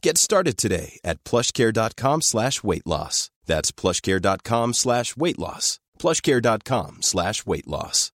Get 0.00 0.16
started 0.16 0.56
today 0.56 1.00
at 1.04 1.22
plushcare.com 1.24 2.22
slash 2.22 2.62
weight 2.62 2.86
loss. 2.86 3.30
That's 3.46 3.72
plushcare.com 3.72 4.74
slash 4.74 5.16
weight 5.16 5.38
loss. 5.38 5.80
plushcare.com 5.98 6.98
slash 7.02 7.44
weight 7.44 7.66
loss. 7.66 8.12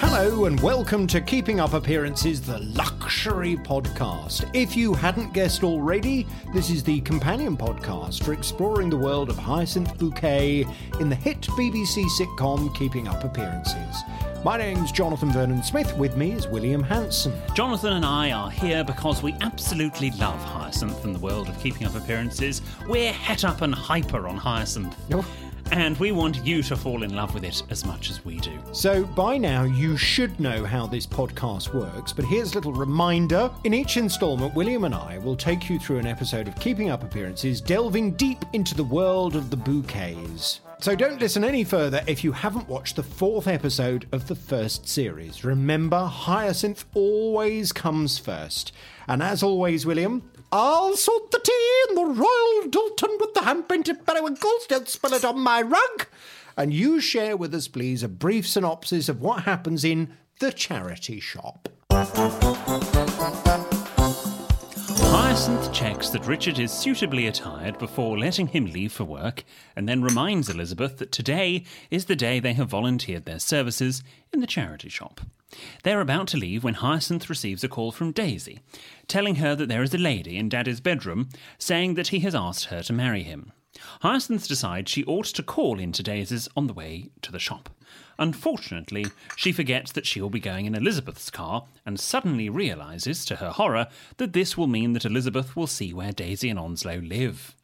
Hello 0.00 0.44
and 0.46 0.60
welcome 0.60 1.06
to 1.06 1.20
Keeping 1.20 1.60
Up 1.60 1.72
Appearances, 1.74 2.40
the 2.40 2.58
luxury 2.58 3.56
podcast. 3.56 4.48
If 4.54 4.76
you 4.76 4.94
hadn't 4.94 5.32
guessed 5.32 5.62
already, 5.62 6.26
this 6.54 6.70
is 6.70 6.82
the 6.82 7.00
companion 7.00 7.56
podcast 7.56 8.24
for 8.24 8.32
exploring 8.32 8.88
the 8.90 8.96
world 8.96 9.28
of 9.30 9.38
Hyacinth 9.38 9.98
Bouquet 9.98 10.66
in 11.00 11.08
the 11.08 11.16
hit 11.16 11.40
BBC 11.42 12.04
sitcom 12.18 12.74
Keeping 12.74 13.08
Up 13.08 13.24
Appearances. 13.24 14.02
My 14.44 14.56
name's 14.56 14.90
Jonathan 14.90 15.30
Vernon 15.30 15.62
Smith. 15.62 15.96
With 15.96 16.16
me 16.16 16.32
is 16.32 16.48
William 16.48 16.82
Hanson. 16.82 17.32
Jonathan 17.54 17.92
and 17.92 18.04
I 18.04 18.32
are 18.32 18.50
here 18.50 18.82
because 18.82 19.22
we 19.22 19.36
absolutely 19.40 20.10
love 20.12 20.42
Hyacinth 20.42 21.04
and 21.04 21.14
the 21.14 21.20
world 21.20 21.48
of 21.48 21.56
keeping 21.60 21.86
up 21.86 21.94
appearances. 21.94 22.60
We're 22.88 23.12
het 23.12 23.44
up 23.44 23.60
and 23.60 23.72
hyper 23.72 24.26
on 24.26 24.36
Hyacinth. 24.36 24.96
Oh. 25.12 25.24
And 25.70 25.96
we 26.00 26.10
want 26.10 26.44
you 26.44 26.64
to 26.64 26.76
fall 26.76 27.04
in 27.04 27.14
love 27.14 27.34
with 27.34 27.44
it 27.44 27.62
as 27.70 27.86
much 27.86 28.10
as 28.10 28.24
we 28.24 28.40
do. 28.40 28.58
So, 28.72 29.04
by 29.04 29.38
now, 29.38 29.62
you 29.62 29.96
should 29.96 30.40
know 30.40 30.64
how 30.64 30.88
this 30.88 31.06
podcast 31.06 31.72
works, 31.72 32.12
but 32.12 32.24
here's 32.24 32.50
a 32.52 32.56
little 32.56 32.74
reminder. 32.74 33.48
In 33.62 33.72
each 33.72 33.96
installment, 33.96 34.56
William 34.56 34.82
and 34.82 34.94
I 34.94 35.18
will 35.18 35.36
take 35.36 35.70
you 35.70 35.78
through 35.78 35.98
an 35.98 36.06
episode 36.08 36.48
of 36.48 36.58
Keeping 36.58 36.90
Up 36.90 37.04
Appearances, 37.04 37.60
delving 37.60 38.14
deep 38.14 38.44
into 38.54 38.74
the 38.74 38.82
world 38.82 39.36
of 39.36 39.50
the 39.50 39.56
bouquets. 39.56 40.60
So 40.82 40.96
don't 40.96 41.20
listen 41.20 41.44
any 41.44 41.62
further 41.62 42.02
if 42.08 42.24
you 42.24 42.32
haven't 42.32 42.68
watched 42.68 42.96
the 42.96 43.04
fourth 43.04 43.46
episode 43.46 44.08
of 44.10 44.26
the 44.26 44.34
first 44.34 44.88
series. 44.88 45.44
Remember, 45.44 46.06
Hyacinth 46.06 46.86
always 46.92 47.70
comes 47.70 48.18
first. 48.18 48.72
And 49.06 49.22
as 49.22 49.44
always, 49.44 49.86
William, 49.86 50.28
I'll 50.50 50.96
sort 50.96 51.30
the 51.30 51.38
tea 51.38 51.82
in 51.88 51.94
the 51.94 52.06
Royal 52.06 52.68
Doulton 52.68 53.16
with 53.20 53.32
the 53.32 53.42
hand 53.42 53.68
painted 53.68 54.04
periwinkles. 54.04 54.66
Don't 54.66 54.88
spill 54.88 55.12
it 55.12 55.24
on 55.24 55.38
my 55.38 55.62
rug. 55.62 56.08
And 56.56 56.74
you 56.74 57.00
share 57.00 57.36
with 57.36 57.54
us, 57.54 57.68
please, 57.68 58.02
a 58.02 58.08
brief 58.08 58.48
synopsis 58.48 59.08
of 59.08 59.20
what 59.20 59.44
happens 59.44 59.84
in 59.84 60.16
the 60.40 60.50
charity 60.50 61.20
shop. 61.20 61.68
Hyacinth 65.32 65.72
checks 65.72 66.10
that 66.10 66.26
Richard 66.26 66.58
is 66.58 66.70
suitably 66.70 67.26
attired 67.26 67.78
before 67.78 68.18
letting 68.18 68.48
him 68.48 68.66
leave 68.66 68.92
for 68.92 69.04
work, 69.04 69.44
and 69.74 69.88
then 69.88 70.02
reminds 70.02 70.50
Elizabeth 70.50 70.98
that 70.98 71.10
today 71.10 71.64
is 71.90 72.04
the 72.04 72.14
day 72.14 72.38
they 72.38 72.52
have 72.52 72.68
volunteered 72.68 73.24
their 73.24 73.38
services 73.38 74.02
in 74.30 74.40
the 74.40 74.46
charity 74.46 74.90
shop. 74.90 75.22
They're 75.84 76.02
about 76.02 76.28
to 76.28 76.36
leave 76.36 76.62
when 76.62 76.74
Hyacinth 76.74 77.30
receives 77.30 77.64
a 77.64 77.68
call 77.68 77.92
from 77.92 78.12
Daisy, 78.12 78.60
telling 79.08 79.36
her 79.36 79.56
that 79.56 79.70
there 79.70 79.82
is 79.82 79.94
a 79.94 79.98
lady 79.98 80.36
in 80.36 80.50
Daddy's 80.50 80.80
bedroom 80.80 81.30
saying 81.56 81.94
that 81.94 82.08
he 82.08 82.18
has 82.18 82.34
asked 82.34 82.66
her 82.66 82.82
to 82.82 82.92
marry 82.92 83.22
him. 83.22 83.52
Hyacinth 84.02 84.46
decides 84.46 84.90
she 84.90 85.02
ought 85.06 85.24
to 85.24 85.42
call 85.42 85.80
into 85.80 86.02
Daisy's 86.02 86.46
on 86.54 86.66
the 86.66 86.74
way 86.74 87.08
to 87.22 87.32
the 87.32 87.38
shop. 87.38 87.70
Unfortunately, 88.18 89.06
she 89.36 89.52
forgets 89.52 89.92
that 89.92 90.06
she 90.06 90.20
will 90.20 90.30
be 90.30 90.40
going 90.40 90.66
in 90.66 90.74
Elizabeth's 90.74 91.30
car 91.30 91.64
and 91.84 91.98
suddenly 91.98 92.48
realises, 92.48 93.24
to 93.24 93.36
her 93.36 93.50
horror, 93.50 93.88
that 94.16 94.32
this 94.32 94.56
will 94.56 94.66
mean 94.66 94.92
that 94.92 95.04
Elizabeth 95.04 95.56
will 95.56 95.66
see 95.66 95.92
where 95.92 96.12
Daisy 96.12 96.50
and 96.50 96.58
Onslow 96.58 96.98
live. 96.98 97.54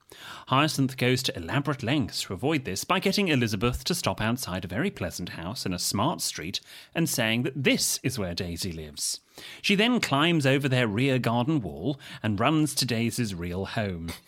Hyacinth 0.47 0.97
goes 0.97 1.23
to 1.25 1.37
elaborate 1.37 1.83
lengths 1.83 2.23
to 2.23 2.33
avoid 2.33 2.65
this 2.65 2.85
by 2.85 2.99
getting 2.99 3.29
Elizabeth 3.29 3.85
to 3.85 3.95
stop 3.95 4.21
outside 4.21 4.65
a 4.65 4.69
very 4.69 4.91
pleasant 4.91 5.31
house 5.31 5.67
in 5.67 5.75
a 5.75 5.79
smart 5.79 6.23
street 6.23 6.61
and 6.95 7.09
saying 7.09 7.43
that 7.43 7.63
this 7.63 8.01
is 8.03 8.19
where 8.19 8.35
Daisy 8.35 8.73
lives. 8.73 9.21
She 9.61 9.75
then 9.75 10.01
climbs 10.01 10.47
over 10.47 10.69
their 10.69 10.89
rear 10.89 11.19
garden 11.19 11.61
wall 11.61 12.01
and 12.23 12.41
runs 12.41 12.75
to 12.77 12.87
Daisy's 12.87 13.35
real 13.35 13.67
home. 13.67 14.09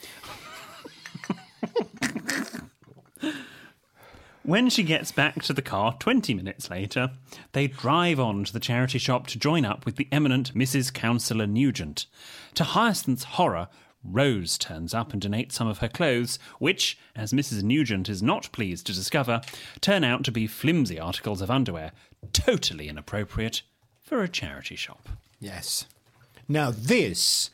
When 4.50 4.68
she 4.68 4.82
gets 4.82 5.12
back 5.12 5.44
to 5.44 5.52
the 5.52 5.62
car 5.62 5.94
20 6.00 6.34
minutes 6.34 6.70
later, 6.70 7.12
they 7.52 7.68
drive 7.68 8.18
on 8.18 8.42
to 8.42 8.52
the 8.52 8.58
charity 8.58 8.98
shop 8.98 9.28
to 9.28 9.38
join 9.38 9.64
up 9.64 9.86
with 9.86 9.94
the 9.94 10.08
eminent 10.10 10.54
Mrs. 10.54 10.92
Councillor 10.92 11.46
Nugent. 11.46 12.06
To 12.54 12.64
Hyacinth's 12.64 13.22
horror, 13.22 13.68
Rose 14.02 14.58
turns 14.58 14.92
up 14.92 15.12
and 15.12 15.22
donates 15.22 15.52
some 15.52 15.68
of 15.68 15.78
her 15.78 15.88
clothes, 15.88 16.40
which, 16.58 16.98
as 17.14 17.32
Mrs. 17.32 17.62
Nugent 17.62 18.08
is 18.08 18.24
not 18.24 18.50
pleased 18.50 18.88
to 18.88 18.92
discover, 18.92 19.40
turn 19.80 20.02
out 20.02 20.24
to 20.24 20.32
be 20.32 20.48
flimsy 20.48 20.98
articles 20.98 21.40
of 21.40 21.48
underwear, 21.48 21.92
totally 22.32 22.88
inappropriate 22.88 23.62
for 24.02 24.20
a 24.20 24.28
charity 24.28 24.74
shop. 24.74 25.10
Yes. 25.38 25.86
Now, 26.48 26.72
this 26.72 27.50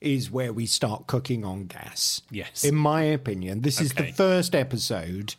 is 0.00 0.30
where 0.30 0.52
we 0.52 0.66
start 0.66 1.08
cooking 1.08 1.44
on 1.44 1.64
gas. 1.64 2.22
Yes. 2.30 2.62
In 2.64 2.76
my 2.76 3.02
opinion, 3.02 3.62
this 3.62 3.80
is 3.80 3.94
the 3.94 4.12
first 4.12 4.54
episode 4.54 5.34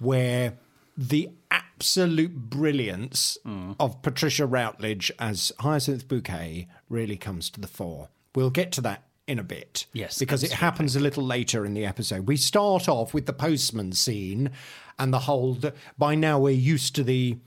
where 0.00 0.54
the 0.96 1.30
absolute 1.50 2.34
brilliance 2.50 3.38
Mm. 3.46 3.76
of 3.78 4.02
Patricia 4.02 4.44
Routledge 4.46 5.10
as 5.18 5.52
Hyacinth 5.60 6.08
Bouquet 6.08 6.68
really 6.88 7.16
comes 7.16 7.48
to 7.50 7.60
the 7.60 7.68
fore. 7.68 8.08
We'll 8.34 8.50
get 8.50 8.72
to 8.72 8.80
that 8.82 9.04
in 9.26 9.38
a 9.38 9.42
bit. 9.44 9.86
Yes, 9.92 10.18
Because 10.18 10.42
it 10.42 10.52
happens 10.52 10.96
a 10.96 11.00
little 11.00 11.24
later 11.24 11.64
in 11.64 11.72
the 11.74 11.86
episode. 11.86 12.26
We 12.26 12.36
start 12.36 12.88
off 12.88 13.14
with 13.14 13.26
the 13.26 13.32
postman 13.32 13.92
scene 13.92 14.50
and 14.98 15.12
the 15.14 15.20
whole. 15.20 15.54
The, 15.54 15.72
by 15.96 16.16
now, 16.16 16.38
we're 16.40 16.50
used 16.50 16.94
to 16.96 17.04
the 17.04 17.38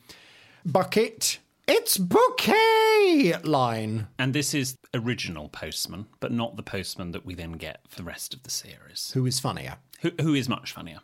bucket. 0.65 1.39
It's 1.67 1.97
bouquet 1.97 3.35
line. 3.43 4.07
And 4.17 4.33
this 4.33 4.53
is 4.53 4.77
original 4.93 5.49
Postman, 5.49 6.07
but 6.19 6.31
not 6.31 6.55
the 6.55 6.63
Postman 6.63 7.11
that 7.11 7.25
we 7.25 7.35
then 7.35 7.53
get 7.53 7.81
for 7.87 7.97
the 7.97 8.03
rest 8.03 8.33
of 8.33 8.43
the 8.43 8.49
series. 8.49 9.11
Who 9.13 9.25
is 9.25 9.39
funnier? 9.39 9.77
Who, 10.01 10.11
who 10.21 10.33
is 10.33 10.49
much 10.49 10.71
funnier? 10.73 10.99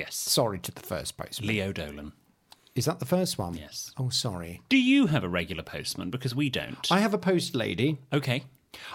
Yes. 0.00 0.16
Sorry 0.16 0.58
to 0.60 0.72
the 0.72 0.80
first 0.80 1.16
postman. 1.16 1.48
Leo 1.48 1.72
Dolan. 1.72 2.12
Is 2.74 2.84
that 2.86 3.00
the 3.00 3.06
first 3.06 3.36
one? 3.38 3.54
Yes. 3.54 3.92
Oh, 3.98 4.08
sorry. 4.08 4.62
Do 4.68 4.78
you 4.78 5.06
have 5.08 5.24
a 5.24 5.28
regular 5.28 5.62
postman? 5.62 6.08
Because 6.10 6.34
we 6.34 6.48
don't. 6.48 6.90
I 6.90 7.00
have 7.00 7.12
a 7.14 7.18
post 7.18 7.54
lady. 7.54 7.98
Okay. 8.12 8.44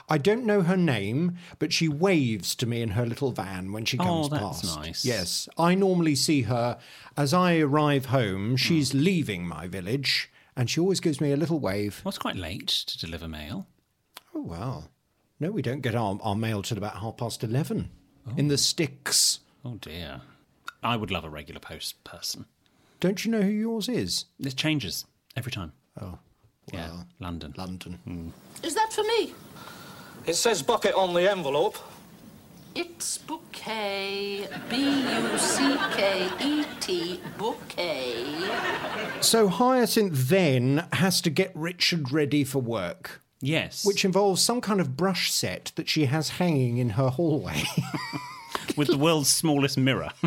I 0.10 0.18
don't 0.18 0.46
know 0.46 0.62
her 0.62 0.78
name, 0.78 1.36
but 1.60 1.74
she 1.74 1.88
waves 1.90 2.56
to 2.56 2.66
me 2.66 2.82
in 2.82 2.92
her 2.92 3.06
little 3.06 3.32
van 3.32 3.72
when 3.74 3.84
she 3.86 3.98
comes 3.98 4.28
Oh, 4.28 4.30
that's 4.30 4.62
past. 4.62 4.78
nice. 4.78 5.06
Yes. 5.06 5.50
I 5.58 5.76
normally 5.76 6.16
see 6.16 6.44
her 6.44 6.80
as 7.18 7.34
I 7.34 7.58
arrive 7.58 8.06
home. 8.08 8.56
She's 8.56 8.94
Hmm. 8.94 9.04
leaving 9.04 9.48
my 9.48 9.68
village, 9.68 10.32
and 10.56 10.70
she 10.70 10.80
always 10.80 11.02
gives 11.02 11.20
me 11.20 11.32
a 11.34 11.38
little 11.38 11.60
wave. 11.60 12.02
Well, 12.06 12.10
it's 12.10 12.18
quite 12.18 12.38
late 12.38 12.68
to 12.70 12.98
deliver 12.98 13.28
mail. 13.28 13.68
Oh, 14.34 14.42
well. 14.42 14.90
No, 15.42 15.52
we 15.52 15.62
don't 15.62 15.82
get 15.82 15.94
our, 15.96 16.18
our 16.22 16.36
mail 16.36 16.62
till 16.64 16.78
about 16.78 17.00
half 17.00 17.18
past 17.18 17.44
11 17.44 17.90
in 18.38 18.48
the 18.48 18.58
sticks. 18.58 19.42
Oh 19.66 19.76
dear. 19.76 20.22
I 20.86 20.96
would 20.96 21.10
love 21.12 21.24
a 21.26 21.30
regular 21.30 21.60
post 21.60 22.04
person. 22.04 22.46
Don't 23.00 23.26
you 23.26 23.32
know 23.32 23.42
who 23.42 23.50
yours 23.50 23.90
is? 23.90 24.26
It 24.40 24.56
changes 24.56 25.06
every 25.36 25.52
time. 25.52 25.74
Oh, 26.00 26.20
Yeah, 26.72 26.90
well, 26.90 27.08
London. 27.20 27.54
London. 27.58 28.34
Is 28.64 28.76
that 28.76 28.94
for 28.94 29.02
me? 29.04 29.34
It 30.26 30.36
says 30.36 30.62
bucket 30.62 30.94
on 30.96 31.14
the 31.14 31.30
envelope. 31.30 31.78
It's 32.76 33.18
bouquet. 33.18 34.48
B 34.70 34.76
U 34.78 35.38
C 35.38 35.76
K 35.94 36.30
E 36.44 36.66
T. 36.80 37.20
Bouquet. 37.38 38.50
So 39.22 39.48
Hyacinth 39.48 40.30
then 40.30 40.86
has 40.94 41.22
to 41.22 41.30
get 41.30 41.52
Richard 41.56 42.12
ready 42.12 42.44
for 42.44 42.60
work. 42.62 43.22
Yes. 43.42 43.86
which 43.86 44.06
involves 44.06 44.42
some 44.42 44.60
kind 44.62 44.80
of 44.82 44.98
brush 44.98 45.32
set 45.32 45.72
that 45.76 45.88
she 45.90 46.06
has 46.06 46.30
hanging 46.30 46.78
in 46.78 46.92
her 46.92 47.10
hallway. 47.10 47.64
with 48.76 48.88
the 48.88 48.98
world's 48.98 49.30
smallest 49.30 49.78
mirror, 49.78 50.10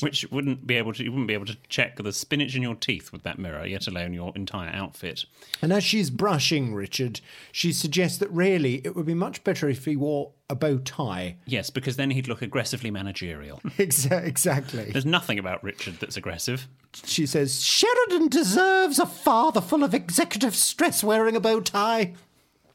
which 0.00 0.26
wouldn't 0.30 0.66
be 0.66 0.76
able 0.76 0.92
to 0.92 1.04
you 1.04 1.10
wouldn't 1.10 1.28
be 1.28 1.34
able 1.34 1.46
to 1.46 1.56
check 1.68 1.96
the 1.96 2.12
spinach 2.12 2.56
in 2.56 2.62
your 2.62 2.74
teeth 2.74 3.12
with 3.12 3.22
that 3.22 3.38
mirror, 3.38 3.66
yet 3.66 3.86
alone 3.86 4.12
your 4.12 4.32
entire 4.34 4.70
outfit. 4.70 5.24
And 5.62 5.72
as 5.72 5.84
she's 5.84 6.10
brushing 6.10 6.74
Richard, 6.74 7.20
she 7.52 7.72
suggests 7.72 8.18
that 8.18 8.30
really 8.30 8.76
it 8.84 8.96
would 8.96 9.06
be 9.06 9.14
much 9.14 9.44
better 9.44 9.68
if 9.68 9.84
he 9.84 9.96
wore 9.96 10.32
a 10.50 10.54
bow 10.54 10.78
tie. 10.78 11.36
Yes, 11.46 11.70
because 11.70 11.96
then 11.96 12.10
he'd 12.10 12.28
look 12.28 12.42
aggressively 12.42 12.90
managerial. 12.90 13.60
Exactly. 13.78 14.90
There's 14.90 15.06
nothing 15.06 15.38
about 15.38 15.62
Richard 15.62 15.94
that's 16.00 16.16
aggressive. 16.16 16.66
She 17.04 17.26
says, 17.26 17.62
Sheridan 17.62 18.28
deserves 18.28 18.98
a 18.98 19.06
father 19.06 19.60
full 19.60 19.84
of 19.84 19.94
executive 19.94 20.54
stress 20.54 21.04
wearing 21.04 21.36
a 21.36 21.40
bow 21.40 21.60
tie. 21.60 22.14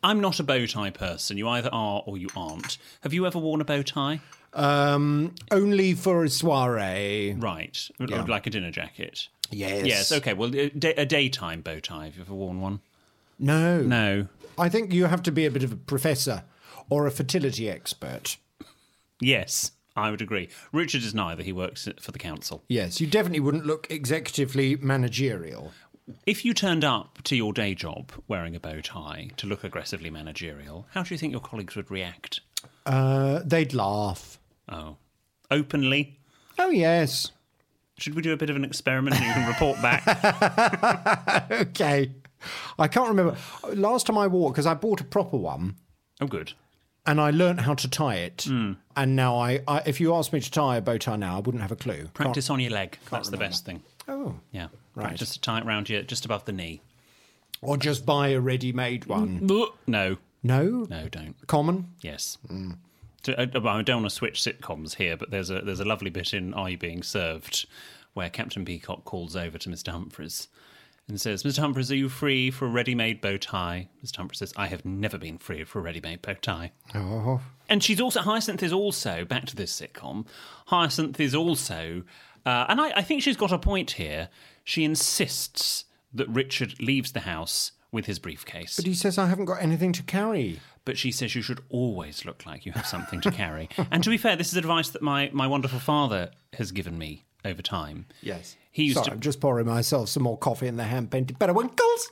I'm 0.03 0.19
not 0.19 0.39
a 0.39 0.43
bow 0.43 0.65
tie 0.65 0.89
person. 0.91 1.37
You 1.37 1.47
either 1.49 1.69
are 1.71 2.03
or 2.05 2.17
you 2.17 2.27
aren't. 2.35 2.77
Have 3.01 3.13
you 3.13 3.25
ever 3.25 3.39
worn 3.39 3.61
a 3.61 3.65
bow 3.65 3.81
tie? 3.81 4.19
Um, 4.53 5.33
only 5.51 5.93
for 5.93 6.23
a 6.23 6.29
soiree. 6.29 7.33
Right, 7.37 7.77
Yeah. 7.99 8.23
like 8.23 8.45
a 8.45 8.49
dinner 8.49 8.69
jacket. 8.71 9.27
Yes. 9.49 9.85
Yes. 9.85 10.11
Okay. 10.11 10.33
Well, 10.33 10.53
a, 10.55 10.69
day, 10.69 10.93
a 10.95 11.05
daytime 11.05 11.61
bow 11.61 11.79
tie. 11.79 12.05
Have 12.05 12.15
you 12.15 12.21
ever 12.21 12.33
worn 12.33 12.59
one? 12.61 12.81
No. 13.39 13.81
No. 13.81 14.27
I 14.57 14.69
think 14.69 14.93
you 14.93 15.05
have 15.05 15.23
to 15.23 15.31
be 15.31 15.45
a 15.45 15.51
bit 15.51 15.63
of 15.63 15.71
a 15.71 15.75
professor 15.75 16.43
or 16.89 17.07
a 17.07 17.11
fertility 17.11 17.69
expert. 17.69 18.37
Yes, 19.19 19.71
I 19.95 20.11
would 20.11 20.21
agree. 20.21 20.49
Richard 20.71 21.03
is 21.03 21.13
neither. 21.15 21.43
He 21.43 21.53
works 21.53 21.87
for 22.01 22.11
the 22.11 22.19
council. 22.19 22.63
Yes, 22.67 22.99
you 22.99 23.07
definitely 23.07 23.39
wouldn't 23.39 23.65
look 23.65 23.87
executively 23.89 24.79
managerial. 24.81 25.71
If 26.25 26.43
you 26.43 26.53
turned 26.53 26.83
up 26.83 27.19
to 27.23 27.35
your 27.35 27.53
day 27.53 27.75
job 27.75 28.11
wearing 28.27 28.55
a 28.55 28.59
bow 28.59 28.81
tie 28.81 29.29
to 29.37 29.47
look 29.47 29.63
aggressively 29.63 30.09
managerial, 30.09 30.85
how 30.91 31.03
do 31.03 31.13
you 31.13 31.17
think 31.17 31.31
your 31.31 31.41
colleagues 31.41 31.75
would 31.75 31.89
react? 31.89 32.41
Uh, 32.85 33.39
they'd 33.45 33.73
laugh. 33.73 34.39
Oh, 34.69 34.97
openly. 35.49 36.19
Oh, 36.59 36.69
yes. 36.69 37.31
Should 37.97 38.15
we 38.15 38.21
do 38.21 38.33
a 38.33 38.37
bit 38.37 38.49
of 38.49 38.55
an 38.55 38.65
experiment 38.65 39.15
and 39.15 39.25
you 39.25 39.33
can 39.33 39.47
report 39.47 39.81
back? 39.81 40.03
Okay. 41.51 42.11
I 42.77 42.87
can't 42.87 43.07
remember. 43.09 43.37
Last 43.73 44.07
time 44.07 44.17
I 44.17 44.27
wore 44.27 44.51
because 44.51 44.65
I 44.65 44.73
bought 44.73 44.99
a 44.99 45.03
proper 45.05 45.37
one 45.37 45.75
oh, 46.19 46.27
good. 46.27 46.53
and 47.05 47.21
I 47.21 47.31
learnt 47.31 47.61
how 47.61 47.73
to 47.75 47.87
tie 47.89 48.15
it. 48.15 48.45
And 48.47 49.15
now 49.15 49.37
I, 49.37 49.61
I, 49.67 49.81
if 49.85 50.01
you 50.01 50.13
asked 50.13 50.33
me 50.33 50.41
to 50.41 50.51
tie 50.51 50.77
a 50.77 50.81
bow 50.81 50.97
tie 50.97 51.15
now, 51.15 51.37
I 51.37 51.39
wouldn't 51.39 51.61
have 51.61 51.71
a 51.71 51.75
clue. 51.77 52.07
Practice 52.13 52.49
on 52.49 52.59
your 52.59 52.71
leg. 52.71 52.97
That's 53.09 53.29
the 53.29 53.37
best 53.37 53.65
thing. 53.65 53.81
Oh. 54.07 54.35
Yeah. 54.51 54.67
Right. 54.95 55.15
Just 55.15 55.33
to 55.33 55.41
tie 55.41 55.59
it 55.59 55.65
round 55.65 55.89
you 55.89 56.01
just 56.03 56.25
above 56.25 56.45
the 56.45 56.51
knee. 56.51 56.81
Or 57.61 57.77
just 57.77 58.05
buy 58.05 58.29
a 58.29 58.39
ready-made 58.39 59.05
one. 59.05 59.41
Mm. 59.41 59.69
No. 59.87 60.17
No. 60.43 60.85
No, 60.89 61.07
don't. 61.07 61.35
Common. 61.47 61.87
Yes. 62.01 62.37
Mm. 62.49 62.77
So, 63.25 63.33
uh, 63.33 63.45
I, 63.53 63.77
I 63.77 63.81
don't 63.81 64.01
want 64.01 64.09
to 64.09 64.09
switch 64.09 64.41
sitcoms 64.41 64.95
here, 64.95 65.15
but 65.15 65.31
there's 65.31 65.49
a 65.49 65.61
there's 65.61 65.79
a 65.79 65.85
lovely 65.85 66.09
bit 66.09 66.33
in 66.33 66.53
Are 66.53 66.69
You 66.69 66.77
Being 66.77 67.03
Served 67.03 67.65
where 68.13 68.29
Captain 68.29 68.65
Peacock 68.65 69.05
calls 69.05 69.35
over 69.35 69.57
to 69.57 69.69
Mr. 69.69 69.91
Humphries 69.91 70.49
and 71.07 71.19
says, 71.19 71.43
Mr. 71.43 71.59
Humphries, 71.59 71.91
are 71.91 71.95
you 71.95 72.09
free 72.09 72.51
for 72.51 72.65
a 72.65 72.69
ready-made 72.69 73.21
bow 73.21 73.37
tie? 73.37 73.89
Mr. 74.05 74.17
Humphries 74.17 74.39
says, 74.39 74.53
I 74.55 74.67
have 74.67 74.85
never 74.85 75.17
been 75.17 75.37
free 75.37 75.63
for 75.63 75.79
a 75.79 75.81
ready-made 75.81 76.21
bow 76.21 76.35
tie. 76.35 76.71
Oh. 76.93 77.41
And 77.67 77.83
she's 77.83 77.99
also 77.99 78.21
Hyacinth 78.21 78.63
is 78.63 78.71
also 78.71 79.25
back 79.25 79.45
to 79.47 79.55
this 79.55 79.79
sitcom. 79.79 80.25
Hyacinth 80.67 81.19
is 81.19 81.35
also, 81.35 82.03
uh, 82.45 82.65
and 82.69 82.79
I, 82.79 82.91
I 82.97 83.01
think 83.01 83.21
she's 83.21 83.37
got 83.37 83.51
a 83.51 83.57
point 83.57 83.91
here. 83.91 84.29
She 84.63 84.83
insists 84.83 85.85
that 86.13 86.27
Richard 86.29 86.79
leaves 86.79 87.11
the 87.11 87.21
house 87.21 87.71
with 87.91 88.05
his 88.07 88.17
briefcase, 88.19 88.75
But 88.75 88.85
he 88.85 88.93
says 88.95 89.17
I 89.17 89.27
haven't 89.27 89.45
got 89.45 89.61
anything 89.61 89.91
to 89.93 90.03
carry. 90.03 90.59
but 90.85 90.97
she 90.97 91.11
says 91.11 91.35
you 91.35 91.41
should 91.41 91.61
always 91.69 92.25
look 92.25 92.45
like 92.45 92.65
you 92.65 92.71
have 92.71 92.87
something 92.87 93.21
to 93.21 93.31
carry. 93.31 93.69
and 93.91 94.03
to 94.03 94.09
be 94.09 94.17
fair, 94.17 94.35
this 94.35 94.47
is 94.51 94.57
advice 94.57 94.89
that 94.89 95.01
my, 95.01 95.29
my 95.33 95.45
wonderful 95.47 95.79
father 95.79 96.31
has 96.53 96.71
given 96.71 96.97
me 96.97 97.23
over 97.45 97.61
time. 97.61 98.05
Yes. 98.21 98.55
He 98.71 98.85
used 98.85 98.95
Sorry, 98.95 99.05
to 99.07 99.11
I'm 99.13 99.19
just 99.19 99.39
pouring 99.39 99.67
myself 99.67 100.09
some 100.09 100.23
more 100.23 100.37
coffee 100.37 100.67
in 100.67 100.77
the 100.77 100.85
hand-painted 100.85 101.37
periwinkles. 101.39 102.11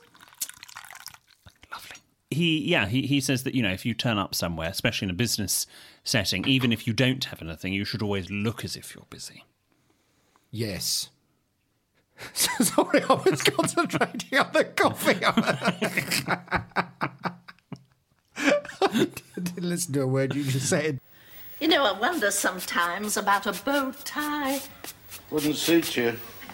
Lovely. 1.72 1.96
He, 2.30 2.60
yeah, 2.60 2.86
he, 2.86 3.02
he 3.06 3.20
says 3.20 3.42
that, 3.44 3.54
you 3.54 3.62
know, 3.62 3.72
if 3.72 3.84
you 3.84 3.94
turn 3.94 4.18
up 4.18 4.34
somewhere, 4.34 4.68
especially 4.68 5.06
in 5.06 5.10
a 5.10 5.14
business 5.14 5.66
setting, 6.04 6.46
even 6.46 6.72
if 6.72 6.86
you 6.86 6.92
don't 6.92 7.24
have 7.24 7.42
anything, 7.42 7.72
you 7.72 7.84
should 7.84 8.02
always 8.02 8.30
look 8.30 8.64
as 8.64 8.76
if 8.76 8.94
you're 8.94 9.06
busy. 9.10 9.44
Yes. 10.50 11.08
Sorry, 12.34 13.02
I 13.02 13.14
was 13.14 13.42
concentrating 13.42 14.38
on 14.38 14.52
the 14.52 14.64
coffee. 14.64 15.24
I 18.36 19.08
didn't 19.34 19.68
listen 19.68 19.94
to 19.94 20.02
a 20.02 20.06
word 20.06 20.34
you 20.34 20.44
just 20.44 20.68
said. 20.68 21.00
You 21.60 21.68
know, 21.68 21.84
I 21.84 21.98
wonder 21.98 22.30
sometimes 22.30 23.16
about 23.16 23.46
a 23.46 23.52
bow 23.52 23.92
tie. 24.04 24.60
Wouldn't 25.30 25.56
suit 25.56 25.96
you. 25.96 26.12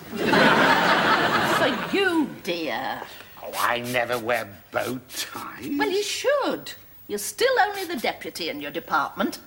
For 0.08 1.76
you, 1.93 2.28
dear. 2.43 3.02
Oh, 3.43 3.52
I 3.58 3.81
never 3.93 4.19
wear 4.19 4.49
bow 4.70 5.00
ties. 5.08 5.70
Well, 5.78 5.90
you 5.90 6.02
should. 6.02 6.72
You're 7.06 7.19
still 7.19 7.52
only 7.66 7.84
the 7.84 7.96
deputy 7.96 8.50
in 8.50 8.61
your 8.61 8.70
department. 8.70 9.38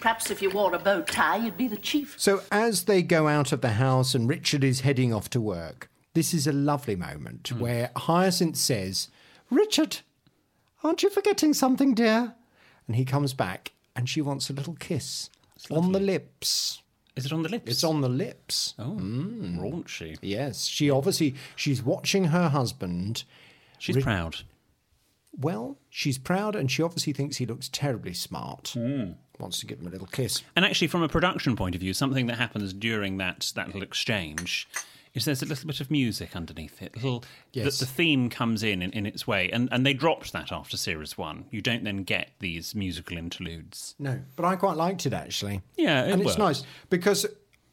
Perhaps 0.00 0.30
if 0.30 0.42
you 0.42 0.50
wore 0.50 0.74
a 0.74 0.78
bow 0.78 1.02
tie, 1.02 1.36
you'd 1.36 1.56
be 1.56 1.68
the 1.68 1.76
chief. 1.76 2.14
So, 2.18 2.42
as 2.50 2.84
they 2.84 3.02
go 3.02 3.28
out 3.28 3.52
of 3.52 3.60
the 3.60 3.72
house 3.72 4.14
and 4.14 4.28
Richard 4.28 4.64
is 4.64 4.80
heading 4.80 5.12
off 5.12 5.30
to 5.30 5.40
work, 5.40 5.90
this 6.14 6.32
is 6.32 6.46
a 6.46 6.52
lovely 6.52 6.96
moment 6.96 7.48
hmm. 7.48 7.60
where 7.60 7.90
Hyacinth 7.96 8.56
says, 8.56 9.08
Richard, 9.50 9.98
aren't 10.82 11.02
you 11.02 11.10
forgetting 11.10 11.54
something, 11.54 11.94
dear? 11.94 12.34
And 12.86 12.96
he 12.96 13.04
comes 13.04 13.34
back 13.34 13.72
and 13.94 14.08
she 14.08 14.20
wants 14.20 14.48
a 14.48 14.52
little 14.52 14.74
kiss 14.74 15.30
on 15.70 15.92
the 15.92 16.00
lips. 16.00 16.82
Is 17.16 17.26
it 17.26 17.32
on 17.32 17.42
the 17.42 17.48
lips? 17.48 17.70
It's 17.70 17.84
on 17.84 18.02
the 18.02 18.08
lips. 18.08 18.74
Oh, 18.78 18.98
mm. 19.00 19.58
raunchy. 19.58 20.18
Yes, 20.20 20.66
she 20.66 20.90
obviously 20.90 21.34
she's 21.56 21.82
watching 21.82 22.24
her 22.24 22.50
husband. 22.50 23.24
She's 23.78 24.02
proud. 24.02 24.36
Well, 25.38 25.78
she's 25.90 26.18
proud 26.18 26.54
and 26.54 26.70
she 26.70 26.82
obviously 26.82 27.12
thinks 27.12 27.36
he 27.36 27.46
looks 27.46 27.68
terribly 27.68 28.12
smart. 28.12 28.70
Hmm. 28.74 29.12
Wants 29.38 29.58
to 29.60 29.66
give 29.66 29.80
him 29.80 29.86
a 29.86 29.90
little 29.90 30.06
kiss. 30.06 30.42
And 30.54 30.64
actually, 30.64 30.88
from 30.88 31.02
a 31.02 31.08
production 31.08 31.56
point 31.56 31.74
of 31.74 31.80
view, 31.80 31.92
something 31.94 32.26
that 32.26 32.36
happens 32.38 32.72
during 32.72 33.18
that 33.18 33.52
that 33.54 33.66
little 33.68 33.82
exchange 33.82 34.68
is 35.14 35.24
there's 35.24 35.42
a 35.42 35.46
little 35.46 35.66
bit 35.66 35.80
of 35.80 35.90
music 35.90 36.36
underneath 36.36 36.82
it. 36.82 36.94
Little, 36.96 37.24
Yes. 37.52 37.78
the, 37.78 37.86
the 37.86 37.90
theme 37.90 38.28
comes 38.28 38.62
in, 38.62 38.82
in 38.82 38.90
in 38.92 39.06
its 39.06 39.26
way, 39.26 39.50
and 39.50 39.68
and 39.72 39.84
they 39.86 39.94
dropped 39.94 40.32
that 40.32 40.52
after 40.52 40.76
series 40.76 41.16
one. 41.18 41.46
You 41.50 41.62
don't 41.62 41.84
then 41.84 42.02
get 42.04 42.30
these 42.38 42.74
musical 42.74 43.16
interludes. 43.16 43.94
No, 43.98 44.20
but 44.36 44.44
I 44.44 44.56
quite 44.56 44.76
liked 44.76 45.06
it 45.06 45.12
actually. 45.12 45.62
Yeah, 45.76 46.04
it 46.04 46.12
and 46.12 46.22
it's 46.22 46.38
nice 46.38 46.62
because 46.90 47.24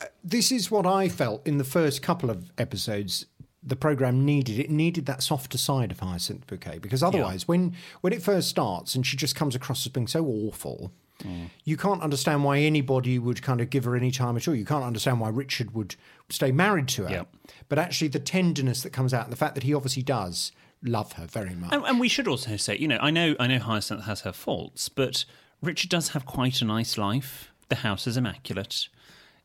uh, 0.02 0.06
this 0.24 0.52
is 0.52 0.72
what 0.72 0.86
I 0.86 1.10
felt 1.10 1.46
in 1.46 1.58
the 1.58 1.64
first 1.66 2.02
couple 2.02 2.30
of 2.30 2.52
episodes. 2.58 3.26
The 3.66 3.78
program 3.78 4.26
needed 4.26 4.60
it 4.60 4.70
needed 4.70 5.06
that 5.06 5.24
softer 5.24 5.58
side 5.58 5.92
of 5.92 6.00
Hyacinth 6.00 6.48
Bouquet 6.48 6.80
because 6.80 7.02
otherwise, 7.04 7.48
when 7.48 7.76
when 8.02 8.12
it 8.14 8.22
first 8.22 8.50
starts 8.50 8.96
and 8.96 9.06
she 9.06 9.16
just 9.18 9.36
comes 9.36 9.56
across 9.56 9.86
as 9.86 9.92
being 9.92 10.08
so 10.08 10.26
awful, 10.26 10.92
Mm. 11.20 11.50
you 11.64 11.78
can't 11.78 12.02
understand 12.02 12.44
why 12.44 12.58
anybody 12.60 13.20
would 13.20 13.42
kind 13.42 13.62
of 13.62 13.70
give 13.70 13.84
her 13.86 13.96
any 13.96 14.12
time 14.12 14.36
at 14.36 14.48
all. 14.48 14.56
You 14.56 14.66
can't 14.66 14.84
understand 14.84 15.20
why 15.20 15.30
Richard 15.30 15.74
would 15.74 15.96
stay 16.30 16.52
married 16.52 16.88
to 16.90 17.04
her. 17.04 17.12
Yeah. 17.12 17.24
But 17.70 17.80
actually, 17.80 18.10
the 18.10 18.20
tenderness 18.20 18.82
that 18.82 18.90
comes 18.92 19.14
out 19.14 19.24
and 19.24 19.32
the 19.32 19.38
fact 19.38 19.56
that 19.56 19.64
he 19.64 19.74
obviously 19.74 20.04
does 20.04 20.52
love 20.84 21.14
her 21.14 21.26
very 21.26 21.56
much. 21.56 21.72
And, 21.72 21.84
and 21.86 22.00
we 22.00 22.10
should 22.10 22.28
also 22.28 22.58
say, 22.58 22.78
you 22.78 22.88
know, 22.88 22.98
I 23.00 23.12
know 23.12 23.36
I 23.40 23.48
know 23.48 23.60
Hyacinth 23.60 24.04
has 24.04 24.22
her 24.22 24.34
faults, 24.34 24.90
but 24.90 25.26
Richard 25.62 25.90
does 25.90 26.10
have 26.10 26.26
quite 26.26 26.62
a 26.62 26.66
nice 26.66 26.98
life. 26.98 27.52
The 27.70 27.76
house 27.76 28.06
is 28.08 28.18
immaculate. 28.18 28.90